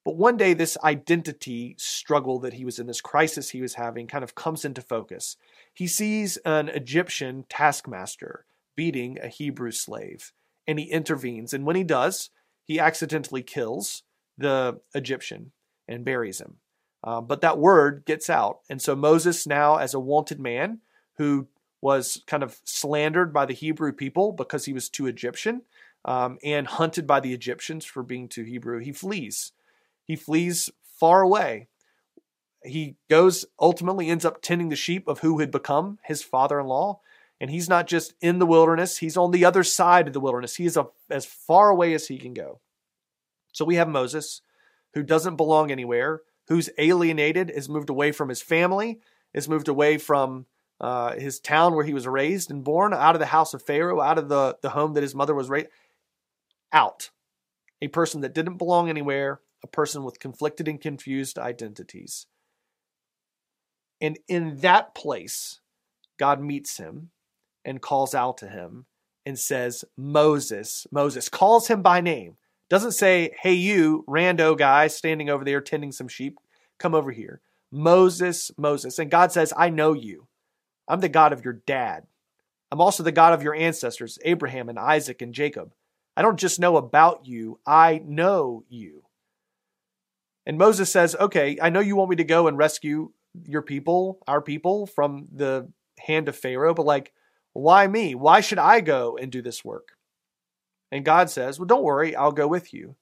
But 0.04 0.16
one 0.16 0.36
day, 0.36 0.54
this 0.54 0.78
identity 0.84 1.74
struggle 1.78 2.38
that 2.40 2.52
he 2.52 2.64
was 2.64 2.78
in, 2.78 2.86
this 2.86 3.00
crisis 3.00 3.50
he 3.50 3.60
was 3.60 3.74
having, 3.74 4.06
kind 4.06 4.22
of 4.22 4.36
comes 4.36 4.64
into 4.64 4.80
focus. 4.80 5.36
He 5.74 5.88
sees 5.88 6.36
an 6.44 6.68
Egyptian 6.68 7.44
taskmaster 7.48 8.44
beating 8.76 9.18
a 9.18 9.28
Hebrew 9.28 9.72
slave, 9.72 10.32
and 10.64 10.78
he 10.78 10.84
intervenes. 10.84 11.52
And 11.52 11.64
when 11.64 11.74
he 11.74 11.82
does, 11.82 12.30
he 12.62 12.78
accidentally 12.78 13.42
kills 13.42 14.04
the 14.38 14.80
Egyptian 14.94 15.52
and 15.88 16.04
buries 16.04 16.40
him. 16.40 16.58
Uh, 17.02 17.20
but 17.20 17.40
that 17.40 17.58
word 17.58 18.04
gets 18.04 18.28
out. 18.28 18.60
And 18.68 18.80
so 18.82 18.94
Moses, 18.94 19.46
now 19.46 19.76
as 19.76 19.94
a 19.94 20.00
wanted 20.00 20.38
man 20.38 20.80
who 21.18 21.48
was 21.80 22.22
kind 22.26 22.42
of 22.42 22.58
slandered 22.64 23.32
by 23.32 23.46
the 23.46 23.54
Hebrew 23.54 23.92
people 23.92 24.32
because 24.32 24.64
he 24.64 24.72
was 24.72 24.88
too 24.88 25.06
Egyptian 25.06 25.62
um, 26.04 26.38
and 26.42 26.66
hunted 26.66 27.06
by 27.06 27.20
the 27.20 27.34
Egyptians 27.34 27.84
for 27.84 28.02
being 28.02 28.28
too 28.28 28.44
Hebrew, 28.44 28.78
he 28.78 28.92
flees 28.92 29.52
he 30.06 30.16
flees 30.16 30.70
far 30.82 31.20
away. 31.20 31.66
He 32.64 32.96
goes, 33.10 33.44
ultimately 33.60 34.08
ends 34.08 34.24
up 34.24 34.40
tending 34.40 34.70
the 34.70 34.76
sheep 34.76 35.06
of 35.08 35.18
who 35.20 35.40
had 35.40 35.50
become 35.50 35.98
his 36.04 36.22
father 36.22 36.60
in 36.60 36.66
law. 36.66 37.00
And 37.40 37.50
he's 37.50 37.68
not 37.68 37.86
just 37.86 38.14
in 38.20 38.38
the 38.38 38.46
wilderness, 38.46 38.98
he's 38.98 39.16
on 39.16 39.30
the 39.30 39.44
other 39.44 39.62
side 39.62 40.06
of 40.06 40.14
the 40.14 40.20
wilderness. 40.20 40.56
He 40.56 40.64
is 40.64 40.76
a, 40.76 40.86
as 41.10 41.26
far 41.26 41.68
away 41.68 41.92
as 41.92 42.08
he 42.08 42.16
can 42.16 42.32
go. 42.32 42.60
So 43.52 43.64
we 43.64 43.74
have 43.74 43.88
Moses, 43.88 44.40
who 44.94 45.02
doesn't 45.02 45.36
belong 45.36 45.70
anywhere, 45.70 46.22
who's 46.48 46.70
alienated, 46.78 47.50
is 47.50 47.68
moved 47.68 47.90
away 47.90 48.12
from 48.12 48.30
his 48.30 48.40
family, 48.40 49.00
is 49.34 49.48
moved 49.48 49.68
away 49.68 49.98
from 49.98 50.46
uh, 50.80 51.12
his 51.14 51.40
town 51.40 51.74
where 51.74 51.84
he 51.84 51.94
was 51.94 52.06
raised 52.06 52.50
and 52.50 52.64
born, 52.64 52.92
out 52.92 53.14
of 53.14 53.20
the 53.20 53.26
house 53.26 53.54
of 53.54 53.62
Pharaoh, 53.62 54.00
out 54.00 54.18
of 54.18 54.28
the, 54.28 54.56
the 54.62 54.70
home 54.70 54.94
that 54.94 55.02
his 55.02 55.14
mother 55.14 55.34
was 55.34 55.48
raised, 55.48 55.68
out. 56.72 57.10
A 57.82 57.88
person 57.88 58.20
that 58.22 58.34
didn't 58.34 58.56
belong 58.56 58.88
anywhere, 58.88 59.40
a 59.62 59.66
person 59.66 60.04
with 60.04 60.20
conflicted 60.20 60.68
and 60.68 60.80
confused 60.80 61.38
identities. 61.38 62.26
And 64.00 64.18
in 64.28 64.58
that 64.58 64.94
place, 64.94 65.60
God 66.18 66.40
meets 66.40 66.76
him 66.76 67.10
and 67.64 67.82
calls 67.82 68.14
out 68.14 68.38
to 68.38 68.48
him 68.48 68.86
and 69.24 69.38
says, 69.38 69.84
Moses, 69.96 70.86
Moses, 70.90 71.28
calls 71.28 71.68
him 71.68 71.82
by 71.82 72.00
name. 72.00 72.36
Doesn't 72.68 72.92
say, 72.92 73.34
hey, 73.40 73.52
you, 73.52 74.04
rando 74.08 74.56
guy 74.56 74.86
standing 74.86 75.30
over 75.30 75.44
there 75.44 75.60
tending 75.60 75.92
some 75.92 76.08
sheep, 76.08 76.38
come 76.78 76.94
over 76.94 77.12
here. 77.12 77.40
Moses, 77.70 78.50
Moses. 78.56 78.98
And 78.98 79.10
God 79.10 79.32
says, 79.32 79.52
I 79.56 79.70
know 79.70 79.92
you. 79.92 80.26
I'm 80.88 81.00
the 81.00 81.08
God 81.08 81.32
of 81.32 81.44
your 81.44 81.54
dad. 81.54 82.06
I'm 82.70 82.80
also 82.80 83.02
the 83.02 83.12
God 83.12 83.32
of 83.32 83.42
your 83.42 83.54
ancestors, 83.54 84.18
Abraham 84.24 84.68
and 84.68 84.78
Isaac 84.78 85.22
and 85.22 85.32
Jacob. 85.32 85.72
I 86.16 86.22
don't 86.22 86.38
just 86.38 86.60
know 86.60 86.76
about 86.76 87.26
you, 87.26 87.60
I 87.66 88.02
know 88.04 88.64
you. 88.68 89.02
And 90.46 90.58
Moses 90.58 90.90
says, 90.90 91.16
Okay, 91.16 91.58
I 91.60 91.70
know 91.70 91.80
you 91.80 91.96
want 91.96 92.10
me 92.10 92.16
to 92.16 92.24
go 92.24 92.46
and 92.46 92.56
rescue 92.56 93.12
your 93.44 93.62
people, 93.62 94.18
our 94.26 94.40
people, 94.40 94.86
from 94.86 95.26
the 95.32 95.70
hand 95.98 96.28
of 96.28 96.36
Pharaoh, 96.36 96.74
but 96.74 96.86
like, 96.86 97.12
why 97.52 97.86
me? 97.86 98.14
Why 98.14 98.40
should 98.40 98.58
I 98.58 98.80
go 98.80 99.16
and 99.16 99.32
do 99.32 99.42
this 99.42 99.64
work? 99.64 99.96
And 100.92 101.04
God 101.04 101.30
says, 101.30 101.58
Well, 101.58 101.66
don't 101.66 101.82
worry, 101.82 102.14
I'll 102.14 102.32
go 102.32 102.46
with 102.46 102.72
you. 102.72 102.96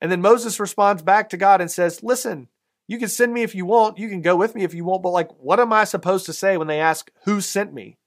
And 0.00 0.12
then 0.12 0.20
Moses 0.20 0.60
responds 0.60 1.02
back 1.02 1.30
to 1.30 1.36
God 1.36 1.60
and 1.60 1.70
says, 1.70 2.02
Listen, 2.02 2.48
you 2.86 2.98
can 2.98 3.08
send 3.08 3.32
me 3.32 3.42
if 3.42 3.54
you 3.54 3.64
want, 3.64 3.98
you 3.98 4.08
can 4.08 4.20
go 4.20 4.36
with 4.36 4.54
me 4.54 4.62
if 4.62 4.74
you 4.74 4.84
want, 4.84 5.02
but 5.02 5.10
like, 5.10 5.30
what 5.38 5.60
am 5.60 5.72
I 5.72 5.84
supposed 5.84 6.26
to 6.26 6.32
say 6.32 6.56
when 6.56 6.66
they 6.66 6.80
ask, 6.80 7.10
Who 7.24 7.40
sent 7.40 7.72
me? 7.72 7.98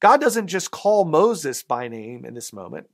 God 0.00 0.20
doesn't 0.20 0.48
just 0.48 0.70
call 0.70 1.04
Moses 1.04 1.62
by 1.62 1.88
name 1.88 2.24
in 2.24 2.34
this 2.34 2.52
moment, 2.52 2.88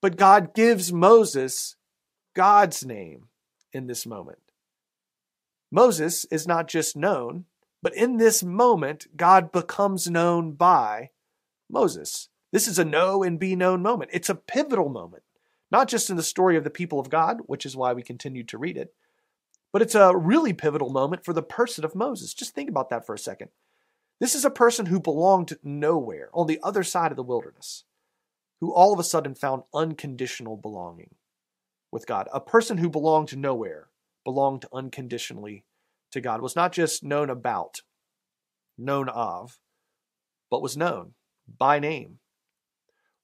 but 0.00 0.16
God 0.16 0.54
gives 0.54 0.92
Moses 0.92 1.76
God's 2.34 2.84
name 2.84 3.28
in 3.72 3.86
this 3.86 4.06
moment. 4.06 4.38
Moses 5.70 6.24
is 6.26 6.46
not 6.46 6.68
just 6.68 6.96
known, 6.96 7.44
but 7.82 7.94
in 7.94 8.16
this 8.16 8.42
moment, 8.42 9.16
God 9.16 9.52
becomes 9.52 10.08
known 10.08 10.52
by 10.52 11.10
Moses. 11.70 12.28
This 12.52 12.68
is 12.68 12.78
a 12.78 12.84
know 12.84 13.22
and 13.22 13.38
be 13.38 13.56
known 13.56 13.82
moment. 13.82 14.10
It's 14.12 14.28
a 14.28 14.34
pivotal 14.34 14.88
moment, 14.88 15.22
not 15.70 15.88
just 15.88 16.10
in 16.10 16.16
the 16.16 16.22
story 16.22 16.56
of 16.56 16.64
the 16.64 16.70
people 16.70 17.00
of 17.00 17.10
God, 17.10 17.38
which 17.46 17.64
is 17.64 17.76
why 17.76 17.92
we 17.92 18.02
continue 18.02 18.44
to 18.44 18.58
read 18.58 18.76
it, 18.76 18.94
but 19.72 19.82
it's 19.82 19.94
a 19.94 20.16
really 20.16 20.52
pivotal 20.52 20.90
moment 20.90 21.24
for 21.24 21.32
the 21.32 21.42
person 21.42 21.84
of 21.84 21.94
Moses. 21.94 22.34
Just 22.34 22.54
think 22.54 22.68
about 22.68 22.90
that 22.90 23.06
for 23.06 23.14
a 23.14 23.18
second. 23.18 23.48
This 24.20 24.34
is 24.34 24.44
a 24.44 24.50
person 24.50 24.86
who 24.86 25.00
belonged 25.00 25.56
nowhere 25.64 26.28
on 26.32 26.46
the 26.46 26.60
other 26.62 26.84
side 26.84 27.10
of 27.10 27.16
the 27.16 27.22
wilderness, 27.22 27.84
who 28.60 28.72
all 28.72 28.92
of 28.92 28.98
a 28.98 29.04
sudden 29.04 29.34
found 29.34 29.62
unconditional 29.74 30.56
belonging 30.56 31.14
with 31.90 32.06
God. 32.06 32.28
A 32.32 32.40
person 32.40 32.78
who 32.78 32.88
belonged 32.88 33.36
nowhere 33.36 33.88
belonged 34.24 34.66
unconditionally 34.72 35.64
to 36.12 36.20
God, 36.20 36.40
was 36.40 36.54
not 36.54 36.72
just 36.72 37.02
known 37.02 37.30
about, 37.30 37.80
known 38.78 39.08
of, 39.08 39.58
but 40.50 40.62
was 40.62 40.76
known 40.76 41.14
by 41.58 41.78
name. 41.78 42.18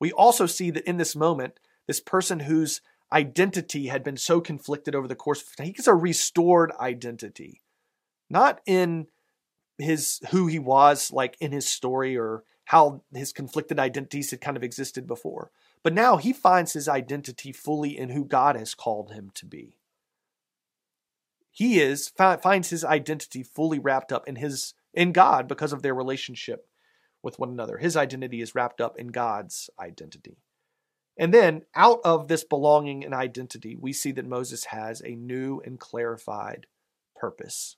We 0.01 0.11
also 0.13 0.47
see 0.47 0.71
that 0.71 0.89
in 0.89 0.97
this 0.97 1.15
moment, 1.15 1.61
this 1.87 2.01
person 2.01 2.41
whose 2.41 2.81
identity 3.13 3.87
had 3.87 4.05
been 4.05 4.17
so 4.17 4.41
conflicted 4.41 4.95
over 4.95 5.09
the 5.09 5.15
course 5.15 5.43
of 5.43 5.65
he 5.65 5.73
gets 5.73 5.89
a 5.89 5.95
restored 5.95 6.73
identity. 6.79 7.63
Not 8.31 8.61
in 8.67 9.07
his 9.79 10.21
who 10.31 10.47
he 10.47 10.59
was 10.59 11.13
like 11.13 11.37
in 11.41 11.53
his 11.53 11.67
story 11.67 12.17
or 12.17 12.45
how 12.67 13.03
his 13.15 13.33
conflicted 13.33 13.79
identities 13.79 14.31
had 14.31 14.41
kind 14.41 14.57
of 14.57 14.63
existed 14.63 15.07
before. 15.07 15.51
But 15.83 15.95
now 15.95 16.17
he 16.17 16.33
finds 16.33 16.73
his 16.73 16.89
identity 16.89 17.53
fully 17.53 17.97
in 17.97 18.11
who 18.11 18.25
God 18.25 18.57
has 18.57 18.75
called 18.75 19.13
him 19.13 19.31
to 19.35 19.47
be. 19.47 19.79
He 21.51 21.81
is 21.81 22.09
finds 22.09 22.71
his 22.71 22.85
identity 22.85 23.43
fully 23.43 23.79
wrapped 23.79 24.13
up 24.13 24.29
in 24.29 24.37
his 24.37 24.75
in 24.93 25.13
God 25.13 25.49
because 25.49 25.73
of 25.73 25.83
their 25.83 25.95
relationship 25.95 26.69
with 27.23 27.39
one 27.39 27.51
another. 27.51 27.79
His 27.79 27.97
identity 27.97 28.41
is 28.41 28.55
wrapped 28.55 28.81
up 28.81 28.99
in 28.99 29.09
God's 29.09 29.71
identity. 29.81 30.39
And 31.19 31.35
then 31.35 31.63
out 31.75 31.99
of 32.05 32.29
this 32.29 32.45
belonging 32.45 33.05
and 33.05 33.13
identity, 33.13 33.77
we 33.79 33.93
see 33.93 34.13
that 34.13 34.27
Moses 34.27 34.67
has 34.67 35.03
a 35.03 35.17
new 35.17 35.61
and 35.65 35.79
clarified 35.79 36.67
purpose. 37.17 37.77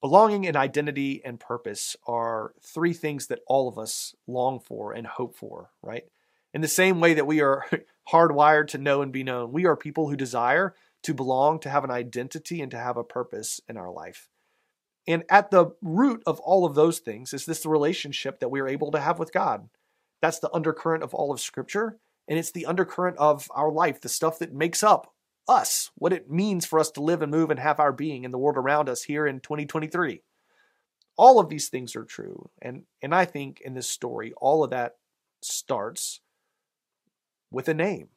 Belonging 0.00 0.46
and 0.46 0.56
identity 0.56 1.22
and 1.24 1.38
purpose 1.38 1.96
are 2.06 2.54
three 2.62 2.92
things 2.92 3.28
that 3.28 3.40
all 3.46 3.68
of 3.68 3.78
us 3.78 4.14
long 4.26 4.58
for 4.58 4.92
and 4.92 5.06
hope 5.06 5.36
for, 5.36 5.70
right? 5.82 6.04
In 6.52 6.60
the 6.60 6.68
same 6.68 7.00
way 7.00 7.14
that 7.14 7.26
we 7.26 7.40
are 7.40 7.64
hardwired 8.12 8.68
to 8.68 8.78
know 8.78 9.00
and 9.00 9.12
be 9.12 9.22
known, 9.22 9.52
we 9.52 9.66
are 9.66 9.76
people 9.76 10.08
who 10.08 10.16
desire 10.16 10.74
to 11.04 11.14
belong, 11.14 11.60
to 11.60 11.70
have 11.70 11.84
an 11.84 11.90
identity, 11.90 12.60
and 12.60 12.70
to 12.72 12.78
have 12.78 12.96
a 12.96 13.04
purpose 13.04 13.60
in 13.68 13.76
our 13.76 13.90
life. 13.90 14.28
And 15.06 15.24
at 15.30 15.50
the 15.50 15.70
root 15.80 16.22
of 16.26 16.40
all 16.40 16.64
of 16.64 16.74
those 16.74 16.98
things 16.98 17.32
is 17.32 17.46
this 17.46 17.64
relationship 17.64 18.40
that 18.40 18.50
we 18.50 18.60
are 18.60 18.68
able 18.68 18.90
to 18.90 19.00
have 19.00 19.18
with 19.18 19.32
God. 19.32 19.68
That's 20.20 20.40
the 20.40 20.52
undercurrent 20.52 21.02
of 21.02 21.14
all 21.14 21.32
of 21.32 21.40
Scripture, 21.40 21.98
and 22.28 22.38
it's 22.38 22.52
the 22.52 22.66
undercurrent 22.66 23.16
of 23.16 23.50
our 23.52 23.72
life, 23.72 24.00
the 24.00 24.08
stuff 24.08 24.38
that 24.38 24.52
makes 24.52 24.82
up 24.82 25.14
us, 25.48 25.90
what 25.94 26.12
it 26.12 26.30
means 26.30 26.66
for 26.66 26.78
us 26.78 26.90
to 26.92 27.00
live 27.00 27.22
and 27.22 27.32
move 27.32 27.50
and 27.50 27.58
have 27.58 27.80
our 27.80 27.92
being 27.92 28.24
in 28.24 28.30
the 28.30 28.38
world 28.38 28.58
around 28.58 28.88
us 28.88 29.02
here 29.02 29.26
in 29.26 29.40
2023. 29.40 30.22
All 31.16 31.40
of 31.40 31.48
these 31.48 31.68
things 31.68 31.96
are 31.96 32.04
true. 32.04 32.50
And, 32.60 32.82
and 33.02 33.14
I 33.14 33.24
think 33.24 33.60
in 33.62 33.74
this 33.74 33.88
story, 33.88 34.34
all 34.36 34.62
of 34.62 34.70
that 34.70 34.96
starts 35.42 36.20
with 37.50 37.66
a 37.66 37.74
name. 37.74 38.08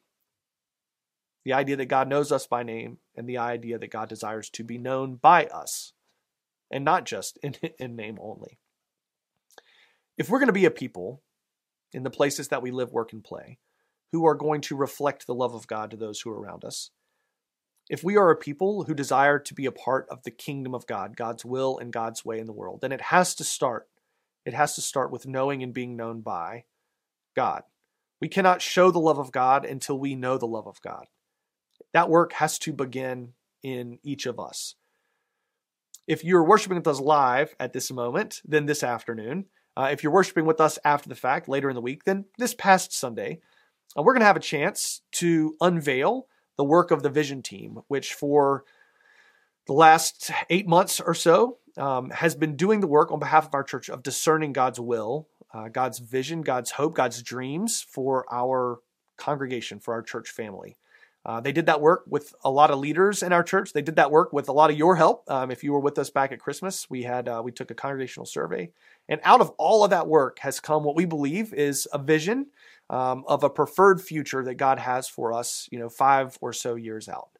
The 1.44 1.54
idea 1.54 1.76
that 1.76 1.86
God 1.86 2.06
knows 2.06 2.30
us 2.30 2.46
by 2.46 2.62
name 2.62 2.98
and 3.16 3.26
the 3.26 3.38
idea 3.38 3.78
that 3.78 3.90
God 3.90 4.08
desires 4.10 4.50
to 4.50 4.62
be 4.62 4.78
known 4.78 5.16
by 5.16 5.46
us 5.46 5.94
and 6.70 6.84
not 6.84 7.06
just 7.06 7.38
in, 7.42 7.56
in 7.78 7.96
name 7.96 8.18
only. 8.20 8.58
If 10.18 10.28
we're 10.28 10.38
going 10.38 10.48
to 10.48 10.52
be 10.52 10.66
a 10.66 10.70
people 10.70 11.22
in 11.92 12.02
the 12.02 12.10
places 12.10 12.48
that 12.48 12.62
we 12.62 12.70
live, 12.70 12.92
work, 12.92 13.12
and 13.12 13.24
play 13.24 13.58
who 14.12 14.26
are 14.26 14.34
going 14.34 14.60
to 14.60 14.76
reflect 14.76 15.26
the 15.26 15.34
love 15.34 15.54
of 15.54 15.66
God 15.66 15.90
to 15.90 15.96
those 15.96 16.20
who 16.20 16.30
are 16.30 16.40
around 16.40 16.64
us, 16.64 16.90
if 17.90 18.04
we 18.04 18.16
are 18.16 18.30
a 18.30 18.36
people 18.36 18.84
who 18.84 18.94
desire 18.94 19.38
to 19.38 19.54
be 19.54 19.66
a 19.66 19.72
part 19.72 20.06
of 20.08 20.22
the 20.22 20.30
kingdom 20.30 20.74
of 20.74 20.86
God, 20.86 21.16
God's 21.16 21.44
will 21.44 21.78
and 21.78 21.92
God's 21.92 22.24
way 22.24 22.38
in 22.38 22.46
the 22.46 22.52
world, 22.52 22.80
then 22.80 22.92
it 22.92 23.00
has 23.00 23.34
to 23.36 23.44
start. 23.44 23.88
It 24.44 24.54
has 24.54 24.74
to 24.76 24.80
start 24.80 25.10
with 25.10 25.26
knowing 25.26 25.62
and 25.62 25.74
being 25.74 25.96
known 25.96 26.20
by 26.20 26.64
God. 27.34 27.62
We 28.20 28.28
cannot 28.28 28.62
show 28.62 28.90
the 28.90 29.00
love 29.00 29.18
of 29.18 29.32
God 29.32 29.64
until 29.64 29.98
we 29.98 30.14
know 30.14 30.38
the 30.38 30.46
love 30.46 30.66
of 30.66 30.80
God. 30.80 31.06
That 31.92 32.08
work 32.08 32.34
has 32.34 32.58
to 32.60 32.72
begin 32.72 33.32
in 33.62 33.98
each 34.02 34.26
of 34.26 34.38
us. 34.38 34.76
If 36.06 36.24
you're 36.24 36.44
worshiping 36.44 36.76
with 36.76 36.86
us 36.86 37.00
live 37.00 37.54
at 37.58 37.72
this 37.72 37.90
moment, 37.90 38.42
then 38.44 38.66
this 38.66 38.82
afternoon. 38.82 39.46
Uh, 39.76 39.88
if 39.92 40.02
you're 40.02 40.12
worshiping 40.12 40.44
with 40.44 40.60
us 40.60 40.78
after 40.84 41.08
the 41.08 41.14
fact, 41.14 41.48
later 41.48 41.68
in 41.68 41.74
the 41.74 41.80
week, 41.80 42.04
then 42.04 42.26
this 42.38 42.54
past 42.54 42.92
Sunday, 42.92 43.40
uh, 43.96 44.02
we're 44.02 44.12
going 44.12 44.20
to 44.20 44.26
have 44.26 44.36
a 44.36 44.40
chance 44.40 45.02
to 45.12 45.56
unveil 45.60 46.26
the 46.56 46.64
work 46.64 46.90
of 46.90 47.02
the 47.02 47.10
Vision 47.10 47.42
Team, 47.42 47.80
which 47.88 48.14
for 48.14 48.64
the 49.66 49.72
last 49.72 50.30
eight 50.50 50.66
months 50.66 51.00
or 51.00 51.14
so 51.14 51.58
um, 51.76 52.10
has 52.10 52.34
been 52.34 52.56
doing 52.56 52.80
the 52.80 52.86
work 52.86 53.10
on 53.10 53.18
behalf 53.18 53.46
of 53.46 53.54
our 53.54 53.64
church 53.64 53.88
of 53.88 54.02
discerning 54.02 54.52
God's 54.52 54.80
will, 54.80 55.28
uh, 55.54 55.68
God's 55.68 55.98
vision, 55.98 56.42
God's 56.42 56.72
hope, 56.72 56.94
God's 56.94 57.22
dreams 57.22 57.84
for 57.88 58.26
our 58.30 58.80
congregation, 59.16 59.78
for 59.78 59.94
our 59.94 60.02
church 60.02 60.30
family. 60.30 60.76
Uh, 61.24 61.40
they 61.40 61.52
did 61.52 61.66
that 61.66 61.80
work 61.80 62.02
with 62.08 62.34
a 62.42 62.50
lot 62.50 62.72
of 62.72 62.80
leaders 62.80 63.22
in 63.22 63.32
our 63.32 63.44
church. 63.44 63.72
They 63.72 63.82
did 63.82 63.94
that 63.94 64.10
work 64.10 64.32
with 64.32 64.48
a 64.48 64.52
lot 64.52 64.70
of 64.70 64.76
your 64.76 64.96
help. 64.96 65.30
Um, 65.30 65.52
if 65.52 65.62
you 65.62 65.72
were 65.72 65.78
with 65.78 65.96
us 65.98 66.10
back 66.10 66.32
at 66.32 66.40
Christmas, 66.40 66.90
we 66.90 67.04
had 67.04 67.28
uh, 67.28 67.40
we 67.44 67.52
took 67.52 67.70
a 67.70 67.74
congregational 67.74 68.26
survey, 68.26 68.72
and 69.08 69.20
out 69.22 69.40
of 69.40 69.50
all 69.50 69.84
of 69.84 69.90
that 69.90 70.08
work 70.08 70.40
has 70.40 70.58
come 70.58 70.82
what 70.82 70.96
we 70.96 71.04
believe 71.04 71.54
is 71.54 71.86
a 71.92 71.98
vision 71.98 72.46
um, 72.92 73.24
of 73.26 73.42
a 73.42 73.50
preferred 73.50 74.00
future 74.00 74.44
that 74.44 74.54
God 74.54 74.78
has 74.78 75.08
for 75.08 75.32
us. 75.32 75.68
You 75.72 75.80
know, 75.80 75.88
five 75.88 76.38
or 76.40 76.52
so 76.52 76.76
years 76.76 77.08
out, 77.08 77.30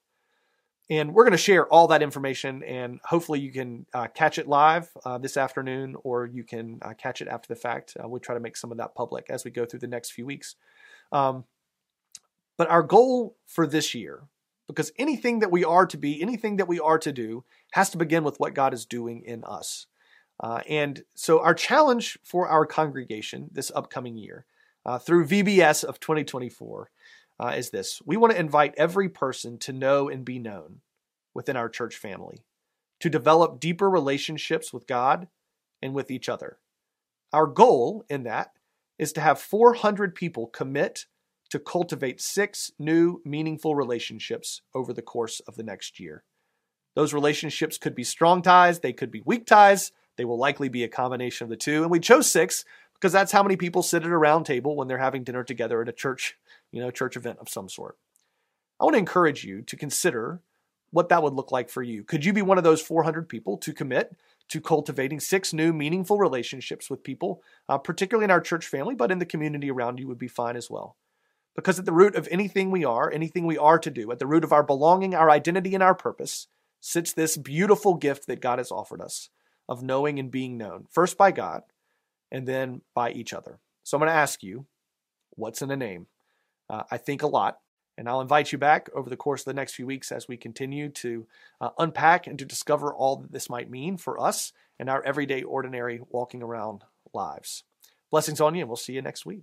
and 0.90 1.14
we're 1.14 1.24
going 1.24 1.32
to 1.32 1.38
share 1.38 1.66
all 1.68 1.86
that 1.88 2.02
information, 2.02 2.62
and 2.64 2.98
hopefully 3.04 3.40
you 3.40 3.52
can 3.52 3.86
uh, 3.94 4.08
catch 4.08 4.38
it 4.38 4.48
live 4.48 4.90
uh, 5.04 5.18
this 5.18 5.36
afternoon, 5.36 5.94
or 6.02 6.26
you 6.26 6.42
can 6.42 6.80
uh, 6.82 6.94
catch 6.94 7.22
it 7.22 7.28
after 7.28 7.46
the 7.46 7.60
fact. 7.60 7.96
Uh, 8.02 8.08
we'll 8.08 8.20
try 8.20 8.34
to 8.34 8.40
make 8.40 8.56
some 8.56 8.72
of 8.72 8.78
that 8.78 8.94
public 8.94 9.26
as 9.30 9.44
we 9.44 9.50
go 9.50 9.64
through 9.64 9.80
the 9.80 9.86
next 9.86 10.10
few 10.10 10.26
weeks. 10.26 10.56
Um, 11.12 11.44
but 12.58 12.68
our 12.68 12.82
goal 12.82 13.36
for 13.46 13.66
this 13.66 13.94
year, 13.94 14.24
because 14.66 14.92
anything 14.98 15.38
that 15.38 15.50
we 15.50 15.64
are 15.64 15.86
to 15.86 15.96
be, 15.96 16.20
anything 16.20 16.56
that 16.56 16.68
we 16.68 16.80
are 16.80 16.98
to 16.98 17.12
do, 17.12 17.44
has 17.72 17.90
to 17.90 17.98
begin 17.98 18.24
with 18.24 18.38
what 18.38 18.54
God 18.54 18.74
is 18.74 18.86
doing 18.86 19.22
in 19.24 19.44
us. 19.44 19.86
Uh, 20.40 20.60
and 20.68 21.04
so, 21.14 21.40
our 21.40 21.54
challenge 21.54 22.18
for 22.24 22.48
our 22.48 22.66
congregation 22.66 23.48
this 23.52 23.70
upcoming 23.74 24.16
year, 24.16 24.46
uh, 24.84 24.98
through 24.98 25.26
VBS 25.26 25.84
of 25.84 26.00
2024, 26.00 26.90
uh, 27.40 27.54
is 27.56 27.70
this 27.70 28.00
we 28.04 28.16
want 28.16 28.32
to 28.32 28.40
invite 28.40 28.74
every 28.76 29.08
person 29.08 29.58
to 29.58 29.72
know 29.72 30.08
and 30.08 30.24
be 30.24 30.38
known 30.38 30.80
within 31.34 31.56
our 31.56 31.68
church 31.68 31.96
family, 31.96 32.44
to 33.00 33.08
develop 33.08 33.58
deeper 33.58 33.88
relationships 33.88 34.72
with 34.72 34.86
God 34.86 35.28
and 35.80 35.94
with 35.94 36.10
each 36.10 36.28
other. 36.28 36.58
Our 37.32 37.46
goal 37.46 38.04
in 38.08 38.24
that 38.24 38.52
is 38.98 39.12
to 39.14 39.20
have 39.20 39.40
400 39.40 40.14
people 40.14 40.46
commit 40.46 41.06
to 41.50 41.58
cultivate 41.58 42.20
six 42.20 42.70
new 42.78 43.20
meaningful 43.24 43.74
relationships 43.74 44.62
over 44.74 44.92
the 44.92 45.02
course 45.02 45.40
of 45.40 45.56
the 45.56 45.62
next 45.62 45.98
year. 45.98 46.24
Those 46.94 47.14
relationships 47.14 47.78
could 47.78 47.94
be 47.94 48.04
strong 48.04 48.42
ties, 48.42 48.80
they 48.80 48.92
could 48.92 49.10
be 49.10 49.22
weak 49.24 49.46
ties, 49.46 49.92
they 50.16 50.24
will 50.24 50.38
likely 50.38 50.68
be 50.68 50.84
a 50.84 50.88
combination 50.88 51.44
of 51.44 51.50
the 51.50 51.56
two. 51.56 51.82
And 51.82 51.90
we 51.90 52.00
chose 52.00 52.30
six 52.30 52.64
because 53.02 53.12
that's 53.12 53.32
how 53.32 53.42
many 53.42 53.56
people 53.56 53.82
sit 53.82 54.04
at 54.04 54.08
a 54.08 54.16
round 54.16 54.46
table 54.46 54.76
when 54.76 54.86
they're 54.86 54.96
having 54.96 55.24
dinner 55.24 55.42
together 55.42 55.82
at 55.82 55.88
a 55.88 55.92
church, 55.92 56.38
you 56.70 56.80
know, 56.80 56.92
church 56.92 57.16
event 57.16 57.36
of 57.40 57.48
some 57.48 57.68
sort. 57.68 57.98
I 58.78 58.84
want 58.84 58.94
to 58.94 59.00
encourage 59.00 59.42
you 59.42 59.60
to 59.62 59.76
consider 59.76 60.40
what 60.92 61.08
that 61.08 61.20
would 61.20 61.32
look 61.32 61.50
like 61.50 61.68
for 61.68 61.82
you. 61.82 62.04
Could 62.04 62.24
you 62.24 62.32
be 62.32 62.42
one 62.42 62.58
of 62.58 62.64
those 62.64 62.80
400 62.80 63.28
people 63.28 63.58
to 63.58 63.72
commit 63.72 64.16
to 64.50 64.60
cultivating 64.60 65.18
six 65.18 65.52
new 65.52 65.72
meaningful 65.72 66.16
relationships 66.16 66.88
with 66.88 67.02
people, 67.02 67.42
uh, 67.68 67.76
particularly 67.76 68.22
in 68.22 68.30
our 68.30 68.40
church 68.40 68.68
family, 68.68 68.94
but 68.94 69.10
in 69.10 69.18
the 69.18 69.26
community 69.26 69.68
around 69.68 69.98
you 69.98 70.06
would 70.06 70.18
be 70.18 70.28
fine 70.28 70.54
as 70.54 70.70
well. 70.70 70.96
Because 71.56 71.80
at 71.80 71.86
the 71.86 71.92
root 71.92 72.14
of 72.14 72.28
anything 72.30 72.70
we 72.70 72.84
are, 72.84 73.10
anything 73.10 73.46
we 73.46 73.58
are 73.58 73.80
to 73.80 73.90
do, 73.90 74.12
at 74.12 74.20
the 74.20 74.28
root 74.28 74.44
of 74.44 74.52
our 74.52 74.62
belonging, 74.62 75.12
our 75.12 75.28
identity, 75.28 75.74
and 75.74 75.82
our 75.82 75.96
purpose, 75.96 76.46
sits 76.78 77.12
this 77.12 77.36
beautiful 77.36 77.94
gift 77.94 78.28
that 78.28 78.40
God 78.40 78.58
has 78.60 78.70
offered 78.70 79.00
us 79.00 79.28
of 79.68 79.82
knowing 79.82 80.20
and 80.20 80.30
being 80.30 80.56
known, 80.56 80.86
first 80.88 81.18
by 81.18 81.32
God 81.32 81.62
and 82.32 82.48
then 82.48 82.80
by 82.94 83.12
each 83.12 83.32
other. 83.32 83.60
So 83.84 83.96
I'm 83.96 84.00
going 84.00 84.10
to 84.10 84.16
ask 84.18 84.42
you, 84.42 84.66
what's 85.36 85.62
in 85.62 85.70
a 85.70 85.76
name? 85.76 86.06
Uh, 86.68 86.82
I 86.90 86.96
think 86.96 87.22
a 87.22 87.28
lot. 87.28 87.58
And 87.98 88.08
I'll 88.08 88.22
invite 88.22 88.50
you 88.50 88.58
back 88.58 88.88
over 88.94 89.10
the 89.10 89.18
course 89.18 89.42
of 89.42 89.44
the 89.44 89.54
next 89.54 89.74
few 89.74 89.86
weeks 89.86 90.10
as 90.10 90.26
we 90.26 90.38
continue 90.38 90.88
to 90.88 91.26
uh, 91.60 91.70
unpack 91.78 92.26
and 92.26 92.38
to 92.38 92.46
discover 92.46 92.92
all 92.92 93.16
that 93.16 93.30
this 93.30 93.50
might 93.50 93.70
mean 93.70 93.98
for 93.98 94.18
us 94.18 94.52
and 94.78 94.88
our 94.88 95.04
everyday, 95.04 95.42
ordinary, 95.42 96.00
walking 96.08 96.42
around 96.42 96.84
lives. 97.12 97.64
Blessings 98.10 98.40
on 98.40 98.54
you, 98.54 98.62
and 98.62 98.68
we'll 98.68 98.76
see 98.76 98.94
you 98.94 99.02
next 99.02 99.26
week. 99.26 99.42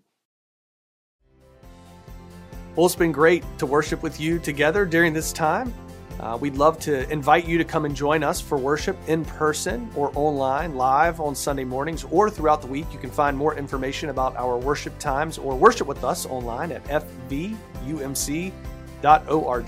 Well, 2.76 2.88
it's 2.88 2.96
been 2.96 3.12
great 3.12 3.44
to 3.60 3.68
worship 3.68 4.02
with 4.02 4.20
you 4.20 4.40
together 4.40 4.86
during 4.86 5.14
this 5.14 5.32
time. 5.32 5.74
Uh, 6.20 6.38
we'd 6.40 6.56
love 6.56 6.78
to 6.80 7.10
invite 7.12 7.48
you 7.48 7.58
to 7.58 7.64
come 7.64 7.86
and 7.86 7.96
join 7.96 8.24
us 8.24 8.42
for 8.42 8.58
worship 8.58 8.98
in 9.08 9.24
person 9.24 9.90
or 9.96 10.12
online, 10.16 10.76
live 10.76 11.22
on 11.22 11.34
Sunday 11.34 11.64
mornings 11.64 12.04
or 12.12 12.30
throughout 12.30 12.62
the 12.62 12.68
week. 12.68 12.86
You 12.92 13.00
can 13.00 13.10
find 13.10 13.38
more 13.38 13.56
information 13.56 14.10
about 14.10 14.36
our 14.36 14.58
worship 14.58 14.98
times 15.00 15.38
or 15.38 15.56
worship 15.56 15.88
with 15.88 16.04
us 16.04 16.26
online 16.26 16.74
at 16.74 16.84
fvumc.org. 16.86 18.54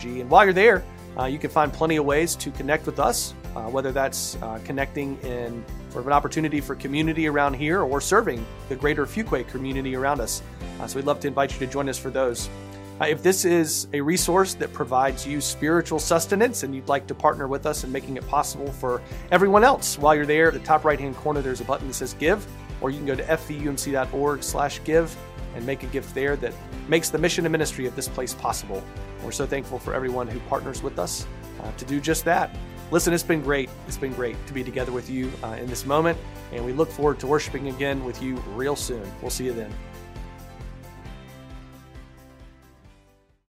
And 0.06 0.30
while 0.30 0.44
you're 0.44 0.54
there, 0.54 0.84
uh, 1.18 1.26
you 1.26 1.40
can 1.40 1.50
find 1.50 1.72
plenty 1.72 1.98
of 1.98 2.06
ways 2.06 2.36
to 2.36 2.52
connect 2.52 2.86
with 2.86 3.00
us, 3.00 3.34
uh, 3.56 3.64
whether 3.64 3.92
that's 3.92 4.36
uh, 4.42 4.60
connecting 4.66 5.18
in 5.22 5.64
sort 5.90 6.04
of 6.04 6.08
an 6.08 6.14
opportunity 6.14 6.62
for 6.62 6.76
community 6.76 7.28
around 7.28 7.54
here 7.54 7.82
or 7.82 8.00
serving 8.02 8.46
the 8.70 8.76
greater 8.76 9.06
Fuquay 9.06 9.48
community 9.48 9.96
around 9.96 10.20
us. 10.22 10.42
Uh, 10.80 10.88
so 10.88 10.98
we'd 10.98 11.06
love 11.06 11.20
to 11.20 11.28
invite 11.28 11.54
you 11.54 11.60
to 11.60 11.68
join 11.68 11.88
us 11.90 11.98
for 11.98 12.10
those. 12.10 12.50
Uh, 13.02 13.06
if 13.08 13.24
this 13.24 13.46
is 13.46 13.88
a 13.94 14.02
resource 14.02 14.54
that 14.54 14.72
provides 14.74 15.26
you 15.26 15.42
spiritual 15.42 15.98
sustenance 15.98 16.62
and 16.62 16.76
you'd 16.76 16.88
like 16.88 17.08
to 17.08 17.16
partner 17.16 17.48
with 17.48 17.66
us 17.66 17.84
in 17.84 17.92
making 17.92 18.16
it 18.16 18.28
possible 18.28 18.72
for 18.74 19.02
everyone 19.32 19.64
else, 19.64 19.98
while 19.98 20.14
you're 20.14 20.28
there, 20.28 20.50
at 20.50 20.54
the 20.54 20.60
top 20.60 20.86
right-hand 20.86 21.16
corner, 21.16 21.42
there's 21.42 21.62
a 21.62 21.64
button 21.64 21.88
that 21.88 21.96
says 21.96 22.14
Give, 22.14 22.46
or 22.80 22.92
you 22.92 22.98
can 22.98 23.08
go 23.08 23.16
to 23.16 23.24
fvumc.org 23.24 24.44
slash 24.44 24.84
give 24.84 25.18
and 25.56 25.66
make 25.66 25.82
a 25.82 25.88
gift 25.88 26.14
there 26.14 26.36
that 26.36 26.54
makes 26.88 27.10
the 27.10 27.18
mission 27.18 27.44
and 27.44 27.52
ministry 27.52 27.88
of 27.88 27.96
this 27.96 28.08
place 28.08 28.36
possible. 28.36 28.84
We're 29.24 29.32
so 29.32 29.48
thankful 29.48 29.80
for 29.80 29.96
everyone 29.96 30.28
who 30.28 30.40
partners 30.42 30.84
with 30.84 31.00
us 31.00 31.26
uh, 31.60 31.72
to 31.72 31.86
do 31.86 32.00
just 32.00 32.24
that. 32.26 32.56
Listen, 32.92 33.14
it's 33.14 33.24
been 33.24 33.42
great. 33.42 33.72
It's 33.88 33.98
been 33.98 34.14
great 34.14 34.36
to 34.46 34.54
be 34.54 34.64
together 34.64 34.92
with 34.92 35.10
you 35.10 35.32
uh, 35.44 35.58
in 35.60 35.66
this 35.66 35.88
moment, 35.88 36.20
and 36.52 36.64
we 36.64 36.72
look 36.72 36.92
forward 36.92 37.20
to 37.22 37.26
worshiping 37.26 37.68
again 37.70 38.04
with 38.04 38.22
you 38.22 38.36
real 38.54 38.76
soon. 38.76 39.02
We'll 39.22 39.32
see 39.32 39.46
you 39.46 39.54
then. 39.54 39.74